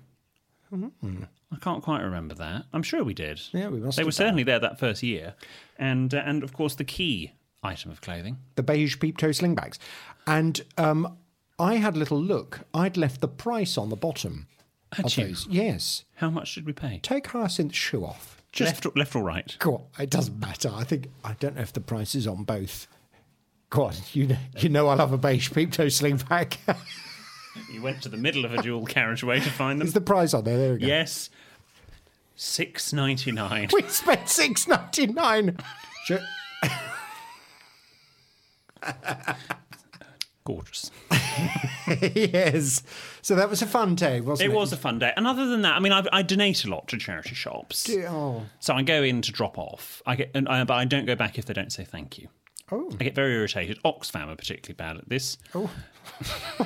I 0.73 1.57
can't 1.61 1.83
quite 1.83 2.03
remember 2.03 2.35
that. 2.37 2.65
I'm 2.73 2.83
sure 2.83 3.03
we 3.05 3.15
did. 3.15 3.41
Yeah, 3.53 3.69
we 3.69 3.79
must 3.81 3.97
They 3.97 4.05
were 4.05 4.09
done. 4.09 4.13
certainly 4.13 4.43
there 4.43 4.59
that 4.59 4.79
first 4.79 5.03
year, 5.03 5.35
and 5.79 6.13
uh, 6.15 6.23
and 6.25 6.43
of 6.43 6.53
course 6.53 6.75
the 6.75 6.85
key 6.85 7.33
item 7.63 7.91
of 7.91 8.01
clothing. 8.01 8.39
The 8.55 8.63
beige 8.63 8.99
peep 9.01 9.17
toe 9.19 9.31
slingbacks, 9.31 9.79
and 10.27 10.61
um, 10.77 11.17
I 11.59 11.77
had 11.77 11.97
a 11.97 11.99
little 11.99 12.21
look. 12.21 12.61
I'd 12.75 12.97
left 12.97 13.21
the 13.21 13.29
price 13.29 13.77
on 13.79 13.89
the 13.89 13.97
bottom 13.97 14.47
Had 14.93 15.07
of 15.07 15.17
you? 15.17 15.25
those. 15.27 15.47
Yes, 15.51 16.05
How 16.17 16.31
much 16.31 16.55
did 16.55 16.67
we 16.67 16.73
pay? 16.73 17.01
take 17.03 17.27
Hyacinth's 17.29 17.77
shoe 17.77 18.05
off. 18.05 18.43
Just 18.53 18.69
left, 18.73 18.87
or- 18.87 18.93
left 18.99 19.15
or 19.17 19.23
right? 19.23 19.57
Go 19.59 19.75
on. 19.77 20.03
It 20.03 20.11
doesn't 20.11 20.39
matter. 20.41 20.71
I 20.75 20.85
think 20.85 21.09
I 21.25 21.35
don't 21.35 21.57
know 21.57 21.63
if 21.63 21.73
the 21.73 21.81
price 21.81 22.15
is 22.15 22.27
on 22.27 22.45
both. 22.45 22.87
God. 23.71 23.95
You 24.15 24.29
know, 24.29 24.37
you 24.59 24.71
know 24.71 24.89
I 24.89 24.95
love 24.95 25.13
a 25.13 25.19
beige 25.19 25.53
peep 25.53 25.73
toe 25.73 25.89
sling 25.89 26.17
bag. 26.29 26.57
You 27.73 27.83
went 27.83 28.03
to 28.03 28.09
the 28.09 28.17
middle 28.17 28.45
of 28.45 28.55
a 28.55 28.63
dual 28.63 28.87
carriageway 28.87 29.41
to 29.41 29.51
find 29.51 29.81
them. 29.81 29.89
is 29.89 29.93
the 29.93 30.01
price 30.01 30.33
on 30.33 30.45
there? 30.45 30.57
There 30.57 30.73
we 30.75 30.79
go. 30.79 30.87
Yes, 30.87 31.29
six 32.37 32.93
ninety 32.93 33.33
nine. 33.33 33.69
We 33.73 33.83
spent 33.89 34.29
six 34.29 34.69
ninety 34.69 35.09
nine. 35.09 35.57
Gorgeous. 40.45 40.91
yes. 42.15 42.83
So 43.21 43.35
that 43.35 43.51
was 43.51 43.61
a 43.61 43.67
fun 43.67 43.95
day, 43.95 44.21
wasn't 44.23 44.49
It 44.49 44.53
it? 44.53 44.57
was 44.57 44.73
a 44.73 44.77
fun 44.79 44.99
day, 44.99 45.13
and 45.17 45.27
other 45.27 45.47
than 45.47 45.61
that, 45.63 45.75
I 45.77 45.79
mean, 45.81 45.93
I, 45.93 46.03
I 46.11 46.23
donate 46.23 46.65
a 46.65 46.71
lot 46.71 46.89
to 46.89 46.97
charity 46.97 47.35
shops. 47.35 47.89
Oh. 48.09 48.47
So 48.59 48.75
I 48.75 48.83
go 48.83 49.03
in 49.03 49.21
to 49.23 49.33
drop 49.33 49.59
off. 49.59 50.01
I 50.07 50.17
get, 50.17 50.31
and 50.35 50.49
I, 50.49 50.65
but 50.65 50.75
I 50.75 50.87
don't 50.87 51.05
go 51.05 51.15
back 51.15 51.39
if 51.39 51.45
they 51.45 51.53
don't 51.53 51.71
say 51.73 51.85
thank 51.85 52.19
you. 52.19 52.29
Oh. 52.73 52.89
I 52.99 53.05
get 53.05 53.15
very 53.15 53.33
irritated. 53.35 53.79
Oxfam 53.85 54.29
are 54.29 54.37
particularly 54.37 54.75
bad 54.75 54.97
at 54.99 55.09
this. 55.09 55.37
Oh. 55.55 55.71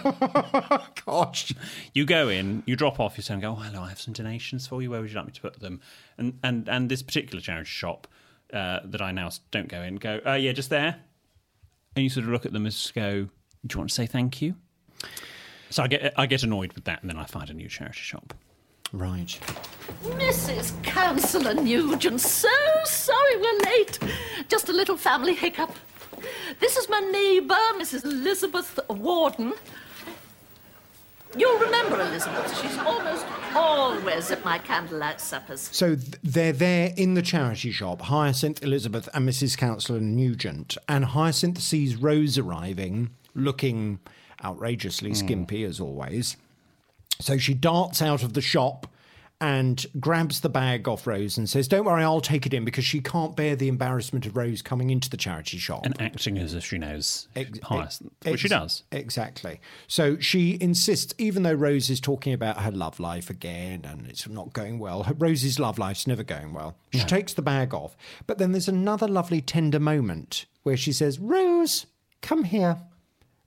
Gosh. 1.04 1.52
You 1.94 2.04
go 2.04 2.28
in, 2.28 2.62
you 2.66 2.76
drop 2.76 3.00
off 3.00 3.16
your 3.16 3.22
son, 3.22 3.34
and 3.34 3.42
go, 3.42 3.50
oh, 3.52 3.54
hello, 3.56 3.82
I 3.82 3.88
have 3.88 4.00
some 4.00 4.12
donations 4.14 4.66
for 4.66 4.80
you. 4.82 4.90
Where 4.90 5.00
would 5.00 5.10
you 5.10 5.16
like 5.16 5.26
me 5.26 5.32
to 5.32 5.40
put 5.40 5.60
them? 5.60 5.80
And 6.18 6.38
and, 6.42 6.68
and 6.68 6.88
this 6.88 7.02
particular 7.02 7.40
charity 7.40 7.66
shop 7.68 8.06
uh, 8.52 8.80
that 8.84 9.00
I 9.02 9.12
now 9.12 9.30
don't 9.50 9.68
go 9.68 9.82
in, 9.82 9.96
go, 9.96 10.20
uh, 10.26 10.34
yeah, 10.34 10.52
just 10.52 10.70
there. 10.70 10.96
And 11.94 12.02
you 12.02 12.08
sort 12.08 12.24
of 12.24 12.32
look 12.32 12.46
at 12.46 12.52
them 12.52 12.64
and 12.64 12.72
just 12.72 12.94
go, 12.94 13.28
do 13.66 13.74
you 13.74 13.78
want 13.78 13.90
to 13.90 13.94
say 13.94 14.06
thank 14.06 14.40
you? 14.42 14.54
So 15.70 15.82
I 15.82 15.88
get 15.88 16.12
I 16.16 16.26
get 16.26 16.42
annoyed 16.42 16.72
with 16.74 16.84
that, 16.84 17.00
and 17.00 17.08
then 17.08 17.16
I 17.16 17.24
find 17.24 17.48
a 17.48 17.54
new 17.54 17.68
charity 17.68 18.00
shop. 18.00 18.34
Right. 18.92 19.38
Mrs. 20.04 20.82
Councillor 20.82 21.54
Nugent, 21.54 22.20
so 22.20 22.48
sorry 22.84 23.36
we're 23.38 23.58
late. 23.60 23.98
Just 24.48 24.68
a 24.68 24.72
little 24.72 24.98
family 24.98 25.34
hiccup. 25.34 25.70
This 26.60 26.76
is 26.76 26.88
my 26.90 27.00
neighbour, 27.00 27.56
Mrs. 27.78 28.04
Elizabeth 28.04 28.78
Warden. 28.90 29.54
You'll 31.36 31.58
remember 31.58 32.00
Elizabeth. 32.00 32.60
She's 32.60 32.76
almost 32.78 33.24
always 33.54 34.30
at 34.30 34.44
my 34.44 34.58
candlelight 34.58 35.20
suppers. 35.20 35.60
So 35.72 35.94
th- 35.94 36.16
they're 36.22 36.52
there 36.52 36.92
in 36.96 37.14
the 37.14 37.22
charity 37.22 37.70
shop, 37.70 38.02
Hyacinth, 38.02 38.62
Elizabeth, 38.62 39.08
and 39.14 39.28
Mrs. 39.28 39.56
Councillor 39.56 40.00
Nugent. 40.00 40.76
And 40.88 41.06
Hyacinth 41.06 41.60
sees 41.60 41.96
Rose 41.96 42.36
arriving, 42.36 43.10
looking 43.34 44.00
outrageously 44.44 45.10
hmm. 45.10 45.16
skimpy 45.16 45.64
as 45.64 45.80
always. 45.80 46.36
So 47.20 47.38
she 47.38 47.54
darts 47.54 48.02
out 48.02 48.22
of 48.22 48.34
the 48.34 48.40
shop 48.40 48.86
and 49.42 49.84
grabs 49.98 50.40
the 50.40 50.48
bag 50.48 50.86
off 50.86 51.04
Rose 51.04 51.36
and 51.36 51.50
says, 51.50 51.66
Don't 51.66 51.84
worry, 51.84 52.04
I'll 52.04 52.20
take 52.20 52.46
it 52.46 52.54
in 52.54 52.64
because 52.64 52.84
she 52.84 53.00
can't 53.00 53.34
bear 53.34 53.56
the 53.56 53.66
embarrassment 53.66 54.24
of 54.24 54.36
Rose 54.36 54.62
coming 54.62 54.90
into 54.90 55.10
the 55.10 55.16
charity 55.16 55.58
shop. 55.58 55.84
And 55.84 56.00
acting 56.00 56.38
as 56.38 56.54
if 56.54 56.64
she 56.64 56.78
knows 56.78 57.26
Ex- 57.34 57.58
ex- 57.68 58.02
which 58.22 58.40
she 58.40 58.48
does. 58.48 58.84
Exactly. 58.92 59.60
So 59.88 60.16
she 60.20 60.56
insists, 60.60 61.12
even 61.18 61.42
though 61.42 61.54
Rose 61.54 61.90
is 61.90 62.00
talking 62.00 62.32
about 62.32 62.62
her 62.62 62.70
love 62.70 63.00
life 63.00 63.30
again 63.30 63.84
and 63.84 64.06
it's 64.08 64.28
not 64.28 64.52
going 64.52 64.78
well, 64.78 65.02
her, 65.02 65.14
Rose's 65.14 65.58
love 65.58 65.76
life's 65.76 66.06
never 66.06 66.22
going 66.22 66.54
well. 66.54 66.76
She 66.92 67.00
takes 67.00 67.34
the 67.34 67.42
bag 67.42 67.74
off. 67.74 67.96
But 68.28 68.38
then 68.38 68.52
there's 68.52 68.68
another 68.68 69.08
lovely 69.08 69.40
tender 69.40 69.80
moment 69.80 70.46
where 70.62 70.76
she 70.76 70.92
says, 70.92 71.18
Rose, 71.18 71.86
come 72.20 72.44
here. 72.44 72.78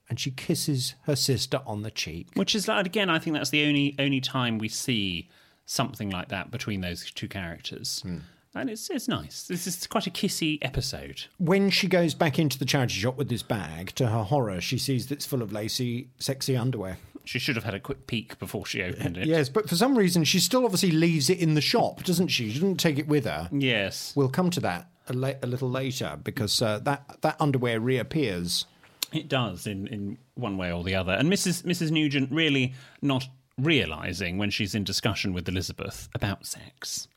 And 0.09 0.19
she 0.19 0.29
kisses 0.29 0.95
her 1.03 1.15
sister 1.15 1.61
on 1.65 1.83
the 1.83 1.89
cheek. 1.89 2.27
Which 2.33 2.53
is 2.53 2.67
again, 2.67 3.09
I 3.09 3.17
think 3.17 3.35
that's 3.35 3.49
the 3.49 3.65
only 3.65 3.95
only 3.97 4.21
time 4.21 4.59
we 4.59 4.67
see 4.67 5.29
something 5.65 6.09
like 6.09 6.29
that 6.29 6.51
between 6.51 6.81
those 6.81 7.09
two 7.11 7.27
characters. 7.27 8.01
Hmm. 8.01 8.19
And 8.57 8.69
it's 8.69 8.89
it's 8.89 9.09
nice. 9.09 9.43
This 9.43 9.67
is 9.67 9.85
quite 9.85 10.07
a 10.07 10.11
kissy 10.11 10.59
episode. 10.61 11.25
When 11.37 11.69
she 11.69 11.87
goes 11.87 12.13
back 12.13 12.39
into 12.39 12.57
the 12.57 12.63
charity 12.63 12.93
shop 12.93 13.17
with 13.17 13.27
this 13.27 13.43
bag, 13.43 13.93
to 13.95 14.07
her 14.07 14.23
horror, 14.23 14.61
she 14.61 14.77
sees 14.77 15.07
that 15.07 15.15
it's 15.15 15.25
full 15.25 15.41
of 15.41 15.51
lacy, 15.51 16.07
sexy 16.19 16.55
underwear. 16.55 16.97
She 17.25 17.37
should 17.39 17.55
have 17.55 17.65
had 17.65 17.73
a 17.73 17.79
quick 17.79 18.07
peek 18.07 18.39
before 18.39 18.65
she 18.65 18.81
opened 18.83 19.17
it. 19.17 19.27
Yes, 19.27 19.49
but 19.49 19.67
for 19.67 19.75
some 19.75 19.97
reason, 19.97 20.23
she 20.23 20.39
still 20.39 20.63
obviously 20.63 20.91
leaves 20.91 21.29
it 21.29 21.39
in 21.39 21.55
the 21.55 21.61
shop, 21.61 22.03
doesn't 22.03 22.27
she? 22.27 22.49
She 22.49 22.59
doesn't 22.59 22.77
take 22.77 22.99
it 22.99 23.07
with 23.07 23.25
her. 23.25 23.49
Yes. 23.51 24.13
We'll 24.15 24.29
come 24.29 24.51
to 24.51 24.59
that 24.61 24.87
a, 25.09 25.13
la- 25.13 25.33
a 25.41 25.47
little 25.47 25.69
later 25.69 26.17
because 26.23 26.61
uh, 26.61 26.79
that 26.79 27.17
that 27.21 27.35
underwear 27.41 27.79
reappears. 27.79 28.67
It 29.11 29.27
does 29.27 29.67
in, 29.67 29.87
in 29.87 30.17
one 30.35 30.55
way 30.57 30.71
or 30.71 30.83
the 30.83 30.95
other. 30.95 31.13
And 31.13 31.31
Mrs. 31.31 31.63
Mrs. 31.63 31.91
Nugent 31.91 32.31
really 32.31 32.73
not 33.01 33.27
realizing 33.57 34.37
when 34.37 34.49
she's 34.49 34.75
in 34.75 34.83
discussion 34.83 35.33
with 35.33 35.47
Elizabeth 35.47 36.09
about 36.13 36.45
sex. 36.45 37.07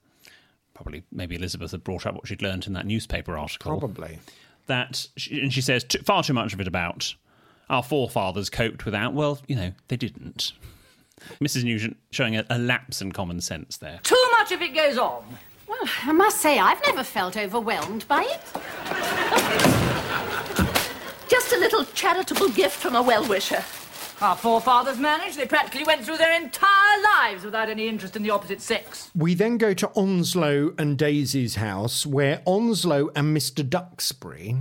Probably, 0.75 1.03
maybe 1.11 1.35
Elizabeth 1.35 1.73
had 1.73 1.83
brought 1.83 2.07
up 2.07 2.15
what 2.15 2.29
she'd 2.29 2.43
learned 2.43 2.67
in 2.67 2.73
that 2.75 2.87
newspaper 2.87 3.37
article. 3.37 3.79
Probably. 3.79 4.21
That, 4.67 5.09
she, 5.17 5.41
and 5.41 5.53
she 5.53 5.61
says 5.61 5.83
t- 5.83 5.99
far 5.99 6.23
too 6.23 6.35
much 6.35 6.53
of 6.53 6.61
it 6.61 6.69
about 6.69 7.15
our 7.69 7.83
forefathers 7.83 8.49
coped 8.49 8.85
without. 8.85 9.13
Well, 9.13 9.41
you 9.49 9.57
know, 9.57 9.73
they 9.89 9.97
didn't. 9.97 10.53
Mrs. 11.41 11.65
Nugent 11.65 11.97
showing 12.11 12.37
a, 12.37 12.45
a 12.49 12.59
lapse 12.59 13.03
in 13.03 13.11
common 13.11 13.41
sense 13.41 13.77
there. 13.79 13.99
Too 14.05 14.29
much 14.39 14.53
of 14.53 14.63
it 14.63 14.75
goes 14.75 14.99
on. 14.99 15.25
Well, 15.67 15.81
I 16.05 16.13
must 16.13 16.41
say, 16.41 16.59
I've 16.59 16.81
never 16.87 17.03
felt 17.03 17.37
overwhelmed 17.37 18.07
by 18.09 18.23
it. 18.23 18.41
Just 21.29 21.53
a 21.53 21.59
little 21.59 21.85
charitable 21.87 22.49
gift 22.51 22.77
from 22.77 22.95
a 22.95 23.03
well 23.03 23.27
wisher. 23.29 23.63
Our 24.21 24.37
forefathers 24.37 24.99
managed. 24.99 25.39
They 25.39 25.47
practically 25.47 25.85
went 25.85 26.05
through 26.05 26.17
their 26.17 26.35
entire 26.41 27.03
lives 27.03 27.45
without 27.45 27.69
any 27.69 27.87
interest 27.87 28.17
in 28.17 28.25
the 28.25 28.31
opposite 28.31 28.61
sex. 28.61 29.13
We 29.15 29.35
then 29.35 29.59
go 29.59 29.73
to 29.75 29.89
Onslow 29.95 30.75
and 30.77 30.99
Daisy's 30.99 31.55
house, 31.55 32.05
where 32.05 32.43
Onslow 32.45 33.11
and 33.15 33.37
Mr. 33.37 33.69
Duxbury 33.69 34.57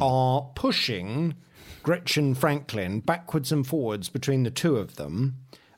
are 0.00 0.50
pushing 0.54 1.34
Gretchen 1.82 2.34
Franklin 2.34 3.00
backwards 3.00 3.52
and 3.52 3.66
forwards 3.66 4.08
between 4.08 4.44
the 4.44 4.50
two 4.50 4.76
of 4.76 4.96
them, 4.96 5.36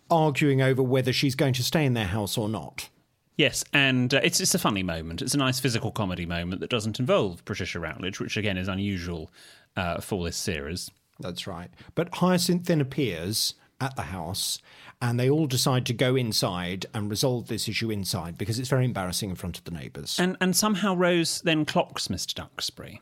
arguing 0.08 0.62
over 0.62 0.82
whether 0.82 1.12
she's 1.12 1.34
going 1.34 1.54
to 1.54 1.64
stay 1.64 1.84
in 1.84 1.94
their 1.94 2.06
house 2.06 2.38
or 2.38 2.48
not. 2.48 2.88
Yes, 3.36 3.64
and 3.72 4.14
uh, 4.14 4.20
it's 4.22 4.38
it's 4.38 4.54
a 4.54 4.60
funny 4.60 4.84
moment. 4.84 5.20
It's 5.20 5.34
a 5.34 5.38
nice 5.38 5.58
physical 5.58 5.90
comedy 5.90 6.24
moment 6.24 6.60
that 6.60 6.70
doesn't 6.70 7.00
involve 7.00 7.44
Patricia 7.44 7.80
Routledge, 7.80 8.20
which 8.20 8.36
again 8.36 8.56
is 8.56 8.68
unusual 8.68 9.32
uh, 9.76 10.00
for 10.00 10.24
this 10.24 10.36
series. 10.36 10.88
That's 11.20 11.46
right. 11.46 11.70
But 11.94 12.16
Hyacinth 12.16 12.66
then 12.66 12.80
appears 12.80 13.54
at 13.80 13.96
the 13.96 14.02
house, 14.02 14.60
and 15.00 15.18
they 15.18 15.28
all 15.28 15.46
decide 15.46 15.86
to 15.86 15.92
go 15.92 16.16
inside 16.16 16.86
and 16.94 17.10
resolve 17.10 17.48
this 17.48 17.68
issue 17.68 17.90
inside 17.90 18.38
because 18.38 18.58
it's 18.58 18.68
very 18.68 18.84
embarrassing 18.84 19.30
in 19.30 19.36
front 19.36 19.58
of 19.58 19.64
the 19.64 19.70
neighbours. 19.70 20.18
And 20.18 20.36
and 20.40 20.56
somehow 20.56 20.94
Rose 20.94 21.40
then 21.42 21.64
clocks 21.64 22.08
Mr. 22.08 22.34
Duxbury 22.34 23.00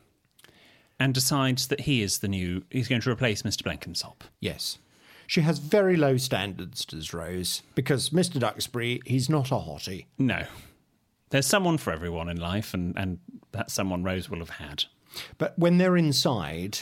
and 0.99 1.13
decides 1.13 1.67
that 1.67 1.81
he 1.81 2.01
is 2.01 2.19
the 2.19 2.27
new. 2.27 2.63
He's 2.69 2.87
going 2.87 3.01
to 3.01 3.11
replace 3.11 3.43
Mr. 3.43 3.63
Blenkinsop. 3.63 4.21
Yes. 4.39 4.77
She 5.25 5.41
has 5.41 5.59
very 5.59 5.95
low 5.95 6.17
standards, 6.17 6.83
does 6.85 7.13
Rose, 7.13 7.63
because 7.75 8.09
Mr. 8.09 8.39
Duxbury, 8.39 9.01
he's 9.05 9.29
not 9.29 9.51
a 9.51 9.55
hottie. 9.55 10.05
No, 10.17 10.45
there's 11.29 11.47
someone 11.47 11.77
for 11.77 11.91
everyone 11.91 12.29
in 12.29 12.37
life, 12.37 12.73
and 12.73 12.97
and 12.97 13.19
that's 13.51 13.73
someone 13.73 14.03
Rose 14.03 14.29
will 14.29 14.39
have 14.39 14.49
had. 14.49 14.85
But 15.37 15.57
when 15.57 15.77
they're 15.77 15.97
inside, 15.97 16.79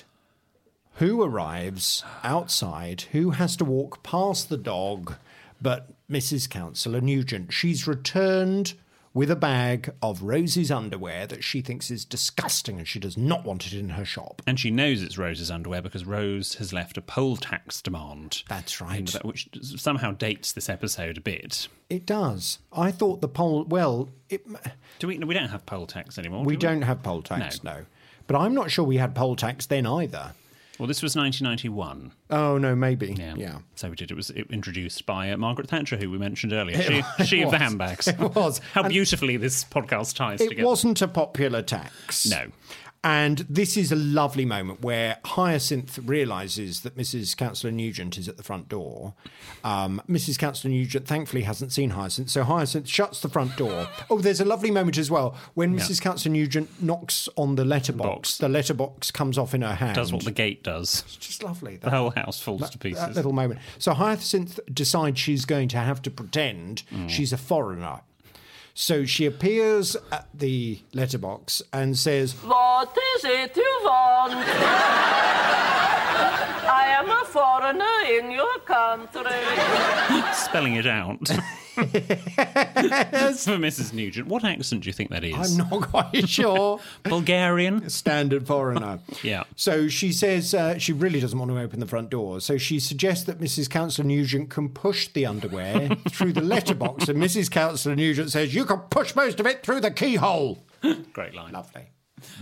who 0.95 1.21
arrives 1.23 2.03
outside? 2.23 3.01
Who 3.11 3.31
has 3.31 3.55
to 3.57 3.65
walk 3.65 4.03
past 4.03 4.49
the 4.49 4.57
dog? 4.57 5.15
But 5.61 5.89
Mrs. 6.09 6.49
Councillor 6.49 7.01
Nugent. 7.01 7.53
She's 7.53 7.87
returned 7.87 8.73
with 9.13 9.29
a 9.29 9.35
bag 9.35 9.93
of 10.01 10.23
Rose's 10.23 10.71
underwear 10.71 11.27
that 11.27 11.43
she 11.43 11.59
thinks 11.61 11.91
is 11.91 12.05
disgusting 12.05 12.77
and 12.77 12.87
she 12.87 12.97
does 12.99 13.17
not 13.17 13.43
want 13.43 13.67
it 13.67 13.73
in 13.73 13.89
her 13.89 14.05
shop. 14.05 14.41
And 14.47 14.57
she 14.57 14.71
knows 14.71 15.01
it's 15.01 15.17
Rose's 15.17 15.51
underwear 15.51 15.81
because 15.81 16.05
Rose 16.05 16.55
has 16.55 16.71
left 16.71 16.97
a 16.97 17.01
poll 17.01 17.35
tax 17.35 17.81
demand. 17.81 18.43
That's 18.47 18.79
right. 18.79 19.11
Which 19.23 19.49
somehow 19.77 20.11
dates 20.11 20.53
this 20.53 20.69
episode 20.69 21.17
a 21.17 21.21
bit. 21.21 21.67
It 21.89 22.05
does. 22.05 22.59
I 22.71 22.91
thought 22.91 23.19
the 23.19 23.27
poll. 23.27 23.65
Well, 23.65 24.09
it, 24.29 24.45
Do 24.99 25.07
we? 25.07 25.17
We 25.19 25.33
don't 25.33 25.49
have 25.49 25.65
poll 25.65 25.87
tax 25.87 26.17
anymore. 26.17 26.45
we 26.45 26.55
do 26.55 26.67
don't 26.67 26.83
have 26.83 27.03
poll 27.03 27.21
tax, 27.21 27.63
no. 27.65 27.85
But 28.27 28.37
I'm 28.37 28.53
not 28.53 28.71
sure 28.71 28.85
we 28.85 28.97
had 28.97 29.13
poll 29.13 29.35
tax 29.35 29.65
then 29.65 29.85
either. 29.85 30.31
Well, 30.81 30.87
this 30.87 31.03
was 31.03 31.15
1991. 31.15 32.11
Oh 32.31 32.57
no, 32.57 32.75
maybe. 32.75 33.13
Yeah. 33.15 33.35
yeah. 33.37 33.57
So 33.75 33.91
we 33.91 33.95
did. 33.95 34.09
It 34.09 34.15
was 34.15 34.31
introduced 34.31 35.05
by 35.05 35.29
uh, 35.31 35.37
Margaret 35.37 35.69
Thatcher, 35.69 35.95
who 35.95 36.09
we 36.09 36.17
mentioned 36.17 36.53
earlier. 36.53 36.75
It 36.79 37.05
She, 37.19 37.23
she 37.25 37.41
of 37.43 37.51
the 37.51 37.59
handbags. 37.59 38.07
It 38.07 38.17
was. 38.17 38.57
How 38.73 38.81
And- 38.81 38.89
beautifully 38.89 39.37
this 39.37 39.63
podcast 39.63 40.15
ties 40.15 40.41
It 40.41 40.49
together. 40.49 40.67
wasn't 40.67 40.99
a 41.03 41.07
popular 41.07 41.61
tax. 41.61 42.25
No. 42.25 42.47
And 43.03 43.39
this 43.49 43.77
is 43.77 43.91
a 43.91 43.95
lovely 43.95 44.45
moment 44.45 44.83
where 44.83 45.17
Hyacinth 45.25 45.97
realises 46.05 46.81
that 46.81 46.95
Mrs. 46.95 47.35
Councillor 47.35 47.71
Nugent 47.71 48.15
is 48.15 48.29
at 48.29 48.37
the 48.37 48.43
front 48.43 48.69
door. 48.69 49.15
Um, 49.63 50.03
Mrs. 50.07 50.37
Councillor 50.37 50.71
Nugent 50.71 51.07
thankfully 51.07 51.41
hasn't 51.41 51.71
seen 51.71 51.91
Hyacinth, 51.91 52.29
so 52.29 52.43
Hyacinth 52.43 52.87
shuts 52.87 53.19
the 53.21 53.27
front 53.29 53.57
door. 53.57 53.87
Oh, 54.11 54.19
there's 54.19 54.39
a 54.39 54.45
lovely 54.45 54.69
moment 54.69 54.99
as 54.99 55.09
well 55.09 55.35
when 55.55 55.73
Yeah. 55.73 55.79
Mrs. 55.79 55.99
Councillor 55.99 56.33
Nugent 56.33 56.83
knocks 56.83 57.27
on 57.37 57.55
the 57.55 57.65
letterbox. 57.65 58.07
Box. 58.07 58.37
The 58.37 58.49
letterbox 58.49 59.09
comes 59.09 59.35
off 59.39 59.55
in 59.55 59.63
her 59.63 59.73
hand. 59.73 59.95
Does 59.95 60.13
what 60.13 60.23
the 60.23 60.31
gate 60.31 60.61
does. 60.63 61.03
It's 61.07 61.15
just 61.17 61.43
lovely. 61.43 61.77
The 61.77 61.89
whole 61.89 62.11
house 62.11 62.39
falls 62.39 62.69
to 62.69 62.77
pieces. 62.77 63.01
That 63.03 63.15
little 63.15 63.33
moment. 63.33 63.61
So 63.79 63.93
Hyacinth 63.95 64.59
decides 64.71 65.19
she's 65.19 65.45
going 65.45 65.69
to 65.69 65.77
have 65.77 66.03
to 66.03 66.11
pretend 66.11 66.83
Mm. 66.93 67.09
she's 67.09 67.33
a 67.33 67.37
foreigner. 67.37 68.01
So 68.73 69.05
she 69.05 69.25
appears 69.25 69.95
at 70.11 70.27
the 70.33 70.79
letterbox 70.93 71.61
and 71.73 71.97
says, 71.97 72.33
What 72.43 72.97
is 73.15 73.25
it 73.25 73.55
you 73.55 73.79
want? 73.83 74.33
I 76.73 76.85
am 76.99 77.09
a 77.09 77.25
foreigner 77.25 78.01
in 78.09 78.31
your 78.31 78.59
country. 78.59 79.23
Spelling 80.33 80.75
it 80.75 80.87
out. 80.87 81.29
For 81.75 83.57
Mrs. 83.57 83.93
Nugent. 83.93 84.27
What 84.27 84.43
accent 84.43 84.83
do 84.83 84.87
you 84.89 84.93
think 84.93 85.09
that 85.09 85.23
is? 85.23 85.59
I'm 85.59 85.69
not 85.69 85.81
quite 85.89 86.27
sure. 86.29 86.79
Bulgarian? 87.03 87.89
Standard 87.89 88.47
foreigner. 88.47 88.99
Yeah. 89.23 89.43
So 89.55 89.87
she 89.87 90.11
says 90.13 90.53
uh, 90.53 90.77
she 90.79 90.93
really 90.93 91.19
doesn't 91.19 91.37
want 91.37 91.51
to 91.51 91.59
open 91.59 91.79
the 91.79 91.85
front 91.85 92.09
door. 92.09 92.39
So 92.41 92.57
she 92.57 92.79
suggests 92.79 93.25
that 93.25 93.39
Mrs. 93.39 93.69
Councillor 93.69 94.07
Nugent 94.07 94.49
can 94.49 94.69
push 94.69 95.07
the 95.09 95.25
underwear 95.27 95.89
through 96.09 96.33
the 96.33 96.41
letterbox. 96.41 97.07
And 97.07 97.21
Mrs. 97.21 97.51
Councillor 97.51 97.95
Nugent 97.95 98.31
says, 98.31 98.55
You 98.55 98.65
can 98.65 98.79
push 98.89 99.15
most 99.15 99.39
of 99.39 99.45
it 99.45 99.63
through 99.63 99.81
the 99.81 99.91
keyhole. 99.91 100.63
Great 101.13 101.35
line. 101.35 101.53
Lovely. 101.53 101.89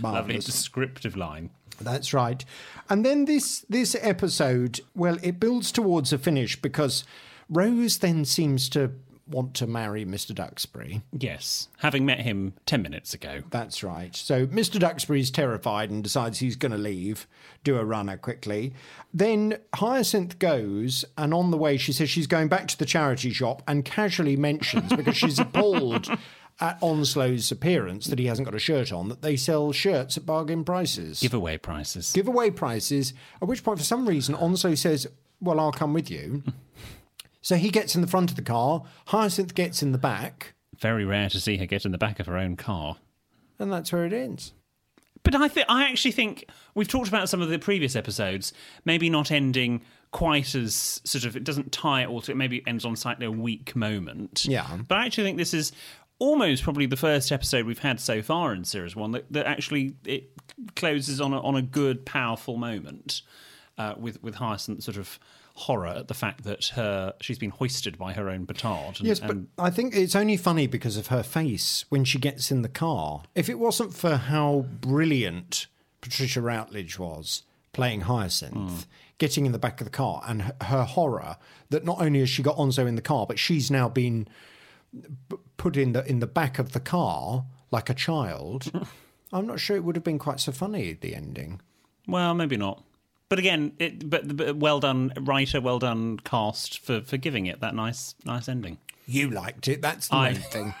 Marvellous. 0.00 0.44
descriptive 0.46 1.16
line. 1.16 1.50
That's 1.80 2.14
right. 2.14 2.44
And 2.88 3.04
then 3.04 3.24
this 3.26 3.64
this 3.68 3.94
episode, 4.00 4.80
well, 4.94 5.18
it 5.22 5.38
builds 5.40 5.70
towards 5.72 6.12
a 6.12 6.18
finish 6.18 6.60
because 6.60 7.04
Rose 7.48 7.98
then 7.98 8.24
seems 8.24 8.68
to 8.70 8.92
want 9.30 9.54
to 9.54 9.66
marry 9.66 10.04
Mr. 10.04 10.34
Duxbury. 10.34 11.02
Yes, 11.12 11.68
having 11.78 12.04
met 12.04 12.20
him 12.20 12.54
10 12.66 12.82
minutes 12.82 13.14
ago. 13.14 13.42
That's 13.50 13.82
right. 13.82 14.14
So 14.14 14.46
Mr. 14.46 14.78
Duxbury's 14.78 15.30
terrified 15.30 15.90
and 15.90 16.02
decides 16.02 16.38
he's 16.38 16.56
going 16.56 16.72
to 16.72 16.78
leave, 16.78 17.26
do 17.64 17.76
a 17.78 17.84
runner 17.84 18.16
quickly. 18.16 18.74
Then 19.14 19.58
Hyacinth 19.74 20.38
goes, 20.38 21.04
and 21.16 21.32
on 21.32 21.50
the 21.50 21.56
way, 21.56 21.76
she 21.76 21.92
says 21.92 22.10
she's 22.10 22.26
going 22.26 22.48
back 22.48 22.68
to 22.68 22.78
the 22.78 22.86
charity 22.86 23.32
shop 23.32 23.62
and 23.66 23.84
casually 23.84 24.36
mentions, 24.36 24.92
because 24.92 25.16
she's 25.16 25.38
appalled 25.40 26.08
at 26.60 26.78
Onslow's 26.82 27.50
appearance 27.50 28.06
that 28.06 28.18
he 28.18 28.26
hasn't 28.26 28.44
got 28.46 28.54
a 28.54 28.58
shirt 28.58 28.92
on, 28.92 29.08
that 29.08 29.22
they 29.22 29.36
sell 29.36 29.72
shirts 29.72 30.16
at 30.16 30.26
bargain 30.26 30.64
prices. 30.64 31.20
Giveaway 31.20 31.56
prices. 31.56 32.12
Giveaway 32.12 32.50
prices, 32.50 33.14
at 33.40 33.48
which 33.48 33.64
point, 33.64 33.78
for 33.78 33.84
some 33.84 34.06
reason, 34.06 34.34
Onslow 34.34 34.74
says, 34.74 35.06
Well, 35.40 35.58
I'll 35.58 35.72
come 35.72 35.94
with 35.94 36.10
you. 36.10 36.42
so 37.42 37.56
he 37.56 37.70
gets 37.70 37.94
in 37.94 38.00
the 38.00 38.06
front 38.06 38.30
of 38.30 38.36
the 38.36 38.42
car, 38.42 38.84
Hyacinth 39.06 39.54
gets 39.54 39.82
in 39.82 39.92
the 39.92 39.98
back, 39.98 40.54
Very 40.78 41.04
rare 41.04 41.28
to 41.30 41.40
see 41.40 41.56
her 41.58 41.66
get 41.66 41.84
in 41.84 41.92
the 41.92 41.98
back 41.98 42.20
of 42.20 42.26
her 42.26 42.36
own 42.36 42.56
car. 42.56 42.96
and 43.58 43.72
that's 43.72 43.92
where 43.92 44.04
it 44.06 44.12
ends. 44.12 44.52
But 45.22 45.34
I 45.34 45.48
think 45.48 45.66
I 45.68 45.84
actually 45.90 46.12
think 46.12 46.46
we've 46.74 46.88
talked 46.88 47.08
about 47.08 47.28
some 47.28 47.42
of 47.42 47.50
the 47.50 47.58
previous 47.58 47.94
episodes, 47.94 48.52
maybe 48.86 49.10
not 49.10 49.30
ending 49.30 49.82
quite 50.12 50.54
as 50.54 51.00
sort 51.04 51.24
of 51.24 51.36
it 51.36 51.44
doesn't 51.44 51.70
tie 51.72 52.02
it 52.02 52.08
all 52.08 52.22
to 52.22 52.32
it. 52.32 52.36
Maybe 52.36 52.56
it 52.58 52.64
ends 52.66 52.84
on 52.86 52.96
slightly 52.96 53.26
a 53.26 53.30
weak 53.30 53.76
moment. 53.76 54.46
Yeah. 54.46 54.78
But 54.88 54.96
I 54.98 55.06
actually 55.06 55.24
think 55.24 55.36
this 55.36 55.52
is 55.54 55.72
almost 56.18 56.62
probably 56.62 56.86
the 56.86 56.96
first 56.96 57.30
episode 57.32 57.66
we've 57.66 57.78
had 57.78 58.00
so 58.00 58.22
far 58.22 58.52
in 58.54 58.64
series 58.64 58.96
one 58.96 59.12
that, 59.12 59.30
that 59.30 59.46
actually 59.46 59.94
it 60.04 60.30
closes 60.74 61.20
on 61.20 61.32
a, 61.34 61.40
on 61.42 61.54
a 61.54 61.62
good, 61.62 62.04
powerful 62.06 62.56
moment 62.56 63.20
uh, 63.76 63.94
with 63.98 64.22
with 64.22 64.36
Hyacinth 64.36 64.82
sort 64.82 64.96
of 64.96 65.18
horror 65.60 65.88
at 65.88 66.08
the 66.08 66.14
fact 66.14 66.44
that 66.44 66.66
her 66.74 67.14
she's 67.20 67.38
been 67.38 67.50
hoisted 67.50 67.98
by 67.98 68.12
her 68.12 68.28
own 68.28 68.46
petard. 68.46 68.98
And, 68.98 69.06
Yes, 69.08 69.20
but 69.20 69.30
and 69.30 69.48
I 69.58 69.70
think 69.70 69.94
it's 69.94 70.16
only 70.16 70.36
funny 70.36 70.66
because 70.66 70.96
of 70.96 71.08
her 71.08 71.22
face 71.22 71.84
when 71.88 72.04
she 72.04 72.18
gets 72.18 72.50
in 72.50 72.62
the 72.62 72.68
car. 72.68 73.22
If 73.34 73.48
it 73.48 73.58
wasn't 73.58 73.94
for 73.94 74.16
how 74.16 74.66
brilliant 74.80 75.66
Patricia 76.00 76.40
Routledge 76.40 76.98
was 76.98 77.42
playing 77.72 78.02
Hyacinth, 78.02 78.86
getting 79.18 79.46
in 79.46 79.52
the 79.52 79.58
back 79.58 79.80
of 79.80 79.84
the 79.84 79.90
car, 79.92 80.22
and 80.26 80.42
her, 80.42 80.56
her 80.62 80.84
horror 80.84 81.36
that 81.68 81.84
not 81.84 82.00
only 82.00 82.20
has 82.20 82.28
she 82.30 82.42
got 82.42 82.58
Onslow 82.58 82.86
in 82.86 82.96
the 82.96 83.02
car, 83.02 83.26
but 83.26 83.38
she's 83.38 83.70
now 83.70 83.88
been 83.88 84.26
put 85.56 85.76
in 85.76 85.92
the 85.92 86.04
in 86.08 86.18
the 86.20 86.26
back 86.26 86.58
of 86.58 86.72
the 86.72 86.80
car 86.80 87.44
like 87.70 87.88
a 87.90 87.94
child. 87.94 88.70
I'm 89.32 89.46
not 89.46 89.60
sure 89.60 89.76
it 89.76 89.84
would 89.84 89.94
have 89.94 90.04
been 90.04 90.18
quite 90.18 90.40
so 90.40 90.50
funny 90.52 90.94
the 90.94 91.14
ending. 91.14 91.60
Well, 92.08 92.34
maybe 92.34 92.56
not. 92.56 92.82
But 93.30 93.38
again, 93.38 93.72
it, 93.78 94.10
but, 94.10 94.36
but 94.36 94.56
well 94.56 94.80
done 94.80 95.12
writer, 95.20 95.60
well 95.60 95.78
done 95.78 96.18
cast 96.18 96.80
for, 96.80 97.00
for 97.00 97.16
giving 97.16 97.46
it 97.46 97.60
that 97.60 97.74
nice 97.74 98.14
nice 98.24 98.48
ending. 98.48 98.76
You 99.06 99.30
liked 99.30 99.68
it. 99.68 99.80
That's 99.80 100.08
the 100.08 100.16
I- 100.16 100.32
main 100.32 100.40
thing. 100.50 100.74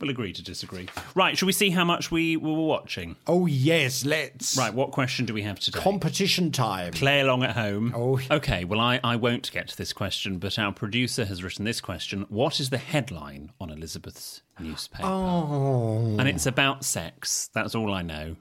We'll 0.00 0.10
agree 0.10 0.32
to 0.32 0.42
disagree. 0.42 0.88
Right, 1.14 1.36
shall 1.36 1.46
we 1.46 1.52
see 1.52 1.68
how 1.70 1.84
much 1.84 2.10
we 2.10 2.36
were 2.36 2.54
watching? 2.54 3.16
Oh 3.26 3.44
yes, 3.46 4.04
let's. 4.04 4.56
Right, 4.56 4.72
what 4.72 4.90
question 4.92 5.26
do 5.26 5.34
we 5.34 5.42
have 5.42 5.60
today? 5.60 5.78
Competition 5.78 6.50
time. 6.52 6.92
Play 6.92 7.20
along 7.20 7.44
at 7.44 7.54
home. 7.54 7.92
Oh. 7.94 8.18
Okay, 8.30 8.64
well, 8.64 8.80
I, 8.80 8.98
I 9.04 9.16
won't 9.16 9.52
get 9.52 9.68
to 9.68 9.76
this 9.76 9.92
question, 9.92 10.38
but 10.38 10.58
our 10.58 10.72
producer 10.72 11.26
has 11.26 11.44
written 11.44 11.66
this 11.66 11.80
question 11.82 12.24
What 12.30 12.58
is 12.60 12.70
the 12.70 12.78
headline 12.78 13.52
on 13.60 13.70
Elizabeth's 13.70 14.40
newspaper? 14.58 15.04
Oh. 15.06 16.16
And 16.18 16.26
it's 16.28 16.46
about 16.46 16.84
sex. 16.84 17.50
That's 17.54 17.74
all 17.74 17.92
I 17.92 18.00
know. 18.02 18.36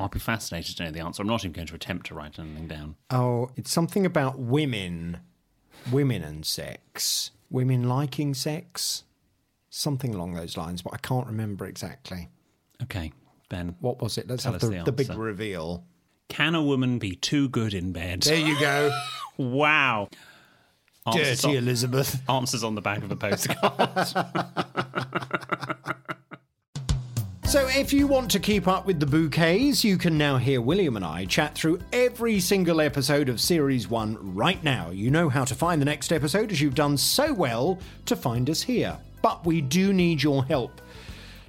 I'll 0.00 0.08
be 0.08 0.18
fascinated 0.18 0.76
to 0.76 0.84
know 0.84 0.90
the 0.90 1.00
answer. 1.00 1.22
I'm 1.22 1.28
not 1.28 1.44
even 1.44 1.52
going 1.52 1.68
to 1.68 1.74
attempt 1.74 2.06
to 2.06 2.14
write 2.14 2.38
anything 2.38 2.66
down. 2.66 2.96
Oh, 3.10 3.50
it's 3.56 3.70
something 3.70 4.04
about 4.04 4.38
women, 4.38 5.18
women 5.92 6.22
and 6.22 6.44
sex, 6.44 7.30
women 7.48 7.88
liking 7.88 8.34
sex, 8.34 9.04
something 9.70 10.14
along 10.14 10.34
those 10.34 10.56
lines, 10.56 10.82
but 10.82 10.94
I 10.94 10.98
can't 10.98 11.26
remember 11.26 11.64
exactly. 11.66 12.28
Okay, 12.82 13.12
Ben. 13.48 13.76
What 13.80 14.02
was 14.02 14.18
it? 14.18 14.26
Let's 14.28 14.42
Tell 14.42 14.52
have 14.52 14.62
us 14.62 14.68
the, 14.68 14.76
the 14.78 14.84
the 14.84 14.92
big 14.92 15.14
reveal. 15.14 15.84
Can 16.28 16.54
a 16.56 16.62
woman 16.62 16.98
be 16.98 17.14
too 17.14 17.48
good 17.48 17.72
in 17.74 17.92
bed? 17.92 18.22
There 18.22 18.36
you 18.36 18.58
go. 18.58 18.90
wow. 19.36 20.08
Answers 21.06 21.42
Dirty 21.42 21.56
on- 21.58 21.62
Elizabeth. 21.62 22.22
Answers 22.28 22.64
on 22.64 22.74
the 22.74 22.80
back 22.80 23.02
of 23.04 23.10
a 23.12 23.16
postcard. 23.16 25.03
So, 27.54 27.68
if 27.68 27.92
you 27.92 28.08
want 28.08 28.32
to 28.32 28.40
keep 28.40 28.66
up 28.66 28.84
with 28.84 28.98
the 28.98 29.06
bouquets, 29.06 29.84
you 29.84 29.96
can 29.96 30.18
now 30.18 30.38
hear 30.38 30.60
William 30.60 30.96
and 30.96 31.04
I 31.04 31.24
chat 31.24 31.54
through 31.54 31.78
every 31.92 32.40
single 32.40 32.80
episode 32.80 33.28
of 33.28 33.40
Series 33.40 33.88
1 33.88 34.34
right 34.34 34.60
now. 34.64 34.90
You 34.90 35.12
know 35.12 35.28
how 35.28 35.44
to 35.44 35.54
find 35.54 35.80
the 35.80 35.84
next 35.84 36.12
episode 36.12 36.50
as 36.50 36.60
you've 36.60 36.74
done 36.74 36.96
so 36.96 37.32
well 37.32 37.78
to 38.06 38.16
find 38.16 38.50
us 38.50 38.60
here. 38.60 38.98
But 39.22 39.46
we 39.46 39.60
do 39.60 39.92
need 39.92 40.20
your 40.20 40.44
help 40.44 40.80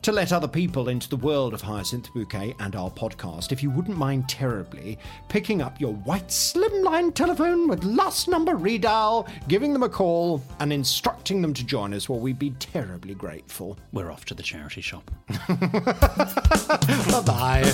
to 0.05 0.11
let 0.11 0.31
other 0.31 0.47
people 0.47 0.89
into 0.89 1.09
the 1.09 1.17
world 1.17 1.51
of 1.51 1.63
Hyacinth 1.63 2.13
Bouquet 2.13 2.55
and 2.59 2.75
our 2.75 2.91
podcast. 2.91 3.51
If 3.51 3.63
you 3.63 3.71
wouldn't 3.71 3.97
mind 3.97 4.29
terribly 4.29 4.99
picking 5.29 5.63
up 5.63 5.81
your 5.81 5.95
white 5.95 6.27
slimline 6.27 7.11
telephone 7.11 7.67
with 7.67 7.83
last 7.83 8.27
number 8.27 8.51
redial, 8.53 9.27
giving 9.47 9.73
them 9.73 9.81
a 9.81 9.89
call, 9.89 10.43
and 10.59 10.71
instructing 10.71 11.41
them 11.41 11.55
to 11.55 11.65
join 11.65 11.91
us, 11.91 12.07
well, 12.07 12.19
we'd 12.19 12.37
be 12.37 12.51
terribly 12.51 13.15
grateful. 13.15 13.79
We're 13.93 14.11
off 14.11 14.25
to 14.25 14.35
the 14.35 14.43
charity 14.43 14.81
shop. 14.81 15.09
bye 15.47 17.23
bye. 17.25 17.73